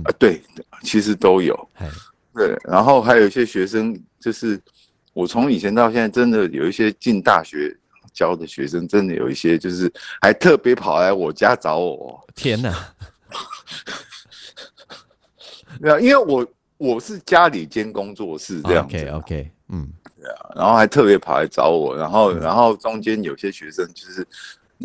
[0.04, 0.40] 啊对，
[0.82, 1.68] 其实都有，
[2.34, 4.60] 对，然后还有一些学生，就是
[5.12, 7.76] 我从以前到现在，真的有一些进大学
[8.12, 12.24] 教的学生，真的有一些就是还特别跑来我家找我。
[12.34, 12.72] 天哪！
[15.80, 16.46] 对啊，因为我
[16.76, 18.96] 我是家里兼工作室这样子。
[18.96, 19.88] OK OK，嗯，
[20.20, 24.26] 对啊，然后还特别跑来找我，然后然后中间有些学生就是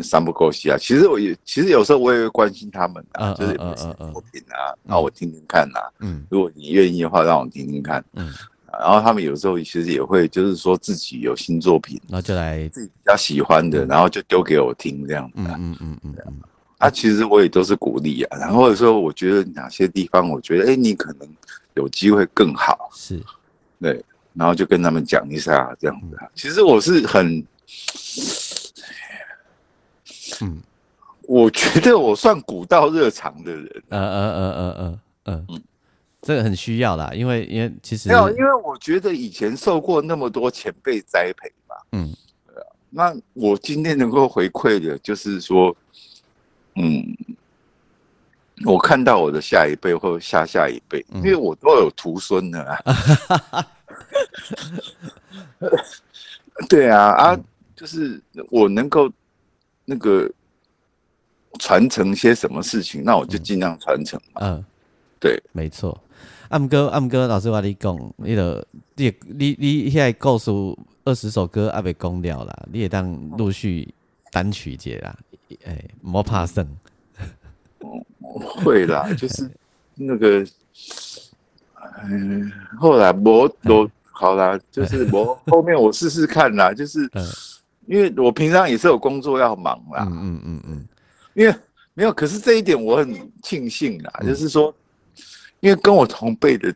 [0.02, 0.76] 三不够西啊。
[0.78, 5.80] 其实我也其实有时候我也会关心他们啊，就是作品啊，那我听听看呐。
[6.00, 8.04] 嗯，如果你愿意的话，让我听听看。
[8.14, 8.32] 嗯，
[8.72, 15.34] 然后他们有时候其实也会就是说自己有新作品，那就来自己比较喜欢的，然后就丢给我听这样子。
[15.36, 16.40] 嗯嗯嗯嗯嗯。
[16.78, 21.28] 啊，其实我也都是鼓励啊，然后说我觉得哪些地方，我觉得哎，你可能
[21.74, 23.18] 有机会更好，是，
[23.80, 26.18] 对，然后就跟他们讲一下这样子。
[26.34, 27.42] 其实我是很，
[30.42, 30.60] 嗯，
[31.22, 33.82] 我觉得我算古道热肠的人。
[33.88, 35.62] 呃呃呃呃呃呃，嗯，
[36.22, 42.14] 这个很需要啦，因为因为其实没有，因为我觉得以前受过那么多前辈栽培嘛，嗯，
[42.90, 45.74] 那我今天能够回馈的，就是说。
[46.76, 47.16] 嗯，
[48.64, 52.84] 我看到我的下一辈或下下一辈，因为我都有徒孙的。
[56.68, 57.40] 对啊，啊，
[57.76, 58.20] 就是
[58.50, 59.08] 我能够
[59.84, 60.30] 那个
[61.58, 64.40] 传承些什么事情，那我就尽量传承嘛。
[64.42, 64.64] 嗯，
[65.20, 66.00] 对，没错。
[66.48, 73.92] 暗哥，暗哥，老师话你讲，你个你你你现在告诉二十首歌还被讲掉了，你也当陆续
[74.30, 75.16] 单曲节啦。
[75.64, 76.66] 哎，莫怕生，
[78.30, 79.50] 会啦， 就是
[79.94, 80.44] 那个，
[82.04, 87.10] 嗯，后来我都 好啦，就是我后面我试试看啦，就是，
[87.86, 90.88] 因为我平常也是有工作要忙啦，嗯嗯嗯嗯，
[91.34, 91.54] 因为
[91.94, 94.74] 没有，可是这一点我很庆幸啦，就是说，
[95.60, 96.74] 因为跟我同辈的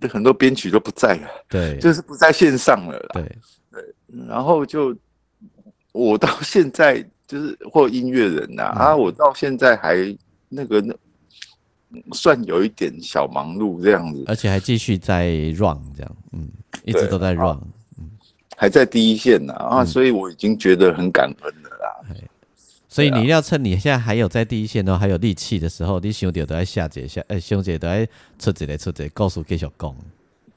[0.00, 3.22] 的很多编曲都不在了，对，就是不在线上了，对
[3.70, 3.84] 对，
[4.26, 4.96] 然后就
[5.92, 7.04] 我到现在。
[7.28, 10.16] 就是或音乐人呐啊，我到现在还
[10.48, 10.94] 那个那
[12.12, 15.26] 算有一点小忙碌这样子，而且还继续在
[15.58, 16.48] run 这样，嗯，
[16.84, 17.72] 一直都在 run，嗯，
[18.56, 22.16] 还在第一线呢啊，所以我已经觉得很感恩了啦。
[22.88, 29.94] 所以你要趁你现在还有在第一线都还有力气的时候，你兄弟都在下节下，哎，兄弟都在出这个出这，告诉继续讲。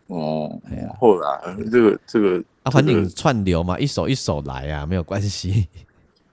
[0.07, 5.67] 哦，哎呀，后来这个这个啊，反正串流嘛，一首一首来啊，没有关系。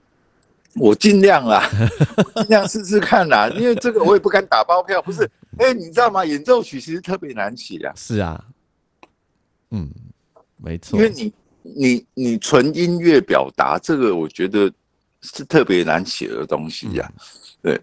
[0.79, 1.69] 我尽量啦，
[2.37, 5.01] 尽量试试看啦，因为这个我也不敢打包票。
[5.01, 6.23] 不是， 哎，你知道吗？
[6.23, 7.91] 演奏曲其实特别难写啊。
[7.95, 8.41] 是啊，
[9.71, 9.91] 嗯，
[10.55, 10.97] 没错。
[10.97, 11.33] 因为你
[11.75, 14.71] 你你纯音乐表达这个，我觉得
[15.21, 17.11] 是特别难写的东西呀。
[17.61, 17.79] 对，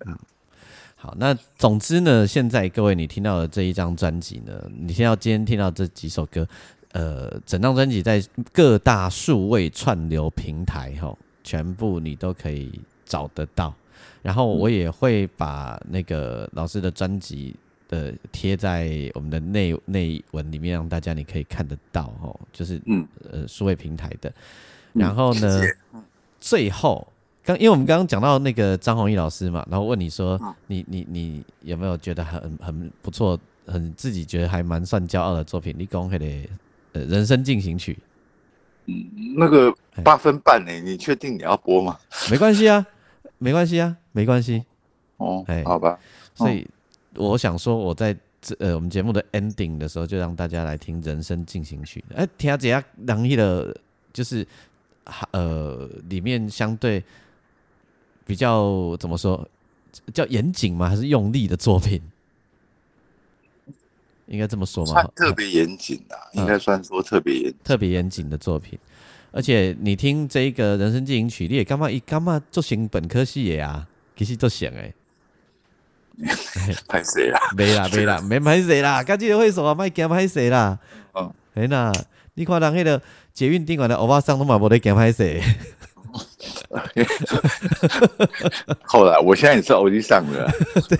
[0.96, 6.46] 好，那总之呢，现在各位你听到的这一张专辑呢，你听到今天听到这几首歌，
[6.92, 8.22] 呃，整张专辑在
[8.52, 11.16] 各大数位串流平台哈。
[11.46, 12.72] 全部你都可以
[13.04, 13.74] 找得到，
[14.22, 17.54] 然后我也会把那个老师的专辑
[17.94, 24.32] 的贴在我们的内内文里面，让大家你可以看得到哦，就是嗯呃数位平台的。
[24.92, 25.62] 然后呢，
[26.40, 27.06] 最后
[27.44, 35.74] 刚因为我们刚刚讲到那个张弘毅老师嘛，然后问你说你你你有没有觉得很很不错，很自己觉得还蛮算骄傲的作品？
[35.78, 36.26] 你讲那个
[36.92, 37.98] 呃人生进行曲。
[38.86, 40.72] 嗯，那个八分半呢？
[40.80, 41.98] 你确定你要播吗？
[42.30, 42.86] 没关系啊，
[43.38, 44.64] 没关系啊，没关系。
[45.16, 45.98] 哦，哎，好吧。
[46.34, 46.66] 所以
[47.16, 52.04] 我想说，我在这呃我们节目的 ending 的时候，就让大家来听《人生进行曲》。
[52.16, 53.76] 哎，听下这下朗逸的，
[54.12, 54.46] 就是
[55.30, 57.02] 呃里面相对
[58.26, 59.48] 比较怎么说，
[60.12, 60.88] 叫严谨吗？
[60.88, 62.00] 还是用力的作品？
[64.26, 65.02] 应该这么说吗？
[65.14, 68.78] 特别严谨的，应该算说特别严、特别严谨的作品。
[69.30, 73.86] 而且你听这一个人生进行曲，你也干嘛一干嘛做成本科系的啊？
[74.16, 74.94] 其实做成诶，
[76.88, 77.40] 拍谁啦？
[77.56, 79.02] 没啦 没啦，没拍谁啦？
[79.02, 80.78] 赶紧会手啊，卖惊拍谁啦？
[81.12, 81.92] 哦，哎呐，
[82.34, 83.00] 你看人迄个
[83.32, 85.42] 捷运宾馆的欧巴桑都嘛无得惊拍谁。
[88.84, 90.48] 后来，我现在也是欧弟上的，
[90.88, 90.98] 对，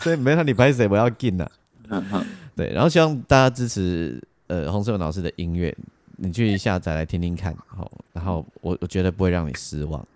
[0.00, 1.50] 所以没让你拍谁，我要进了。
[1.88, 2.24] 嗯哼。
[2.54, 5.74] 对，然后希望大家支持呃洪胜文老师的音乐，
[6.18, 10.06] 你去下载来听听看，好，然后我我觉得不会让你失望，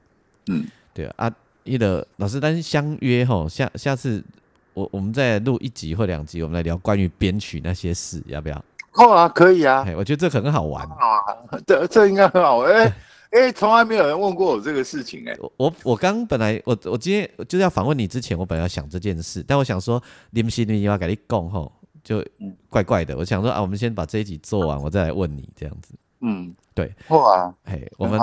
[0.48, 1.32] 嗯，对啊，
[1.66, 4.22] 一的老师，但是相约哈，下下次
[4.74, 8.64] 我我们再录一集或两集，我们来聊关于编曲那些事，要不要？
[8.92, 11.20] 好啊，可以啊，我觉得这很好玩，好啊，
[11.66, 12.92] 这这应该很好玩，哎
[13.32, 21.72] 哎，从来没有人问过我这个事情，哎，我我刚本来我我今天就是要访问你之前，我本来要想这件事，但我想说，你们心里要跟你讲吼。
[22.06, 22.24] 就
[22.70, 23.16] 怪怪的。
[23.16, 25.92] 我想说啊，我们先把这一集做完，我再来问你这样子。
[26.20, 26.92] 嗯，对。
[27.08, 28.18] 哇，嘿，我们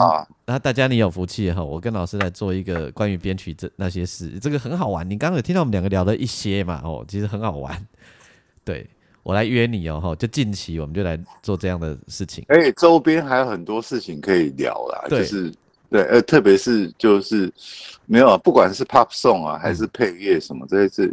[0.45, 5.09] 那大家你有福气哈，我跟老师来做一个关于编曲这那些事，这个很好玩。
[5.09, 6.81] 你刚刚有听到我们两个聊了一些嘛？
[6.83, 7.87] 哦，其实很好玩。
[8.65, 8.89] 对
[9.23, 12.43] 我来约你哦，哈，就近期我们就来做这样的事情。
[12.47, 15.51] 哎，周边还有很多事情可以聊啦，就是
[15.89, 17.51] 对，呃，特别是就是
[18.05, 21.09] 没有啊，不管是 pop song 啊，还是配乐什么这些，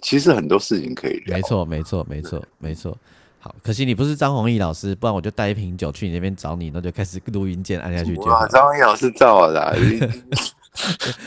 [0.00, 1.36] 其实很多事情可以聊。
[1.36, 2.96] 没错，没错，没错，没错。
[3.44, 8.46] 好，可惜你不是张弘毅老师，不然我就带一瓶酒去你那边找你，那就开始录音键按下去就好。
[8.46, 9.76] 张弘毅老师造的。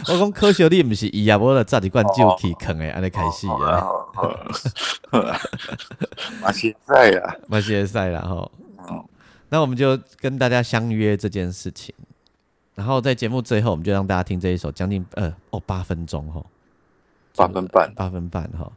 [0.08, 3.86] 我讲科学你不是伊啊，我了炸一罐酒去坑诶，安尼开始啊。
[6.42, 8.50] 马歇赛啊，马歇赛然后，
[9.50, 11.94] 那我们就跟大家相约这件事情，
[12.76, 16.42] 然后在节目最后，我们就让大家听这一首将近呃哦八分钟哈，
[17.36, 18.72] 八分半，八分半哈，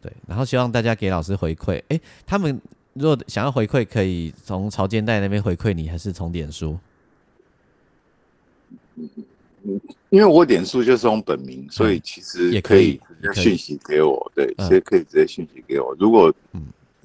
[0.00, 2.60] 对，然后希望大家给老师回馈，哎，他们
[2.94, 6.78] 如果想要回馈，可以从潮间带那边回馈你，还是从脸书？
[10.08, 15.94] 因为我点数就是用本名，所以其实也可以直接讯息给我，对，其实可以直接讯息给我。
[15.98, 16.34] 如果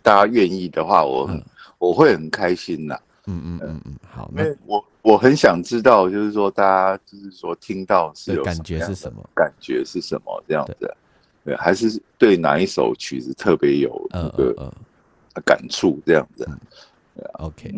[0.01, 1.29] 大家愿意的话，我
[1.77, 2.97] 我会很开心呐。
[3.27, 10.95] 嗯嗯嗯嗯，好，因为我我很想知道，就是说大家就是说听到是有感觉是什么，感觉是什么这样子，
[11.45, 14.73] 对，还是对哪一首曲子特别有那个
[15.45, 16.45] 感触这样子。
[17.33, 17.71] OK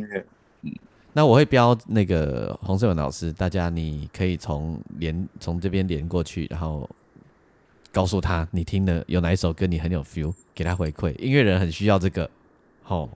[0.61, 0.74] 嗯。
[1.11, 6.89] 那我会标那个洪胜文老师，大家你可以从连从这边连过去，然后
[7.91, 11.13] 告诉他你听的有哪一首歌你很有 feel，给他回馈。
[11.18, 12.30] 音乐人很需要这个，
[12.86, 13.09] 哦，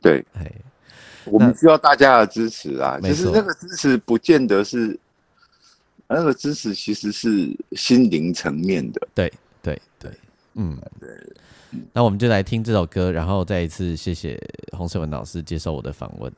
[0.00, 0.50] 对，哎，
[1.24, 2.98] 我们需要大家的支持啊。
[3.02, 4.98] 其实那个支持不见得是，
[6.06, 9.08] 那个支持其实是心灵层面的。
[9.12, 9.32] 对
[9.64, 10.10] 对对，
[10.54, 11.08] 嗯，对。
[11.92, 14.40] 那我们就来听这首歌，然后再一次谢谢
[14.70, 16.32] 洪胜文老师接受我的访问。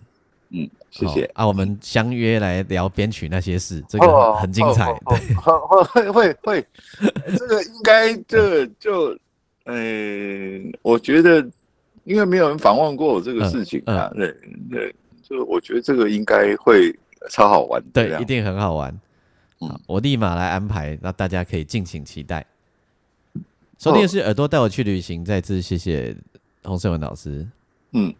[0.50, 1.46] 嗯，谢谢啊！
[1.46, 4.86] 我们相约来聊编曲那些事，这个很精彩。
[5.08, 6.66] 对，会会会，
[7.36, 9.18] 这个应该就就，
[9.64, 9.74] 呃，
[10.82, 11.44] 我觉得，
[12.04, 14.32] 因为没有人访问过我这个事情啊，对
[14.70, 16.96] 对，就我觉得这个应该会
[17.28, 18.96] 超好玩，对，一定很好玩。
[19.60, 22.46] 嗯，我立马来安排，那大家可以敬请期待。
[23.78, 26.16] 收听的是耳朵带我去旅行，再次谢谢
[26.64, 27.46] 洪胜文老师。
[27.92, 28.14] 嗯。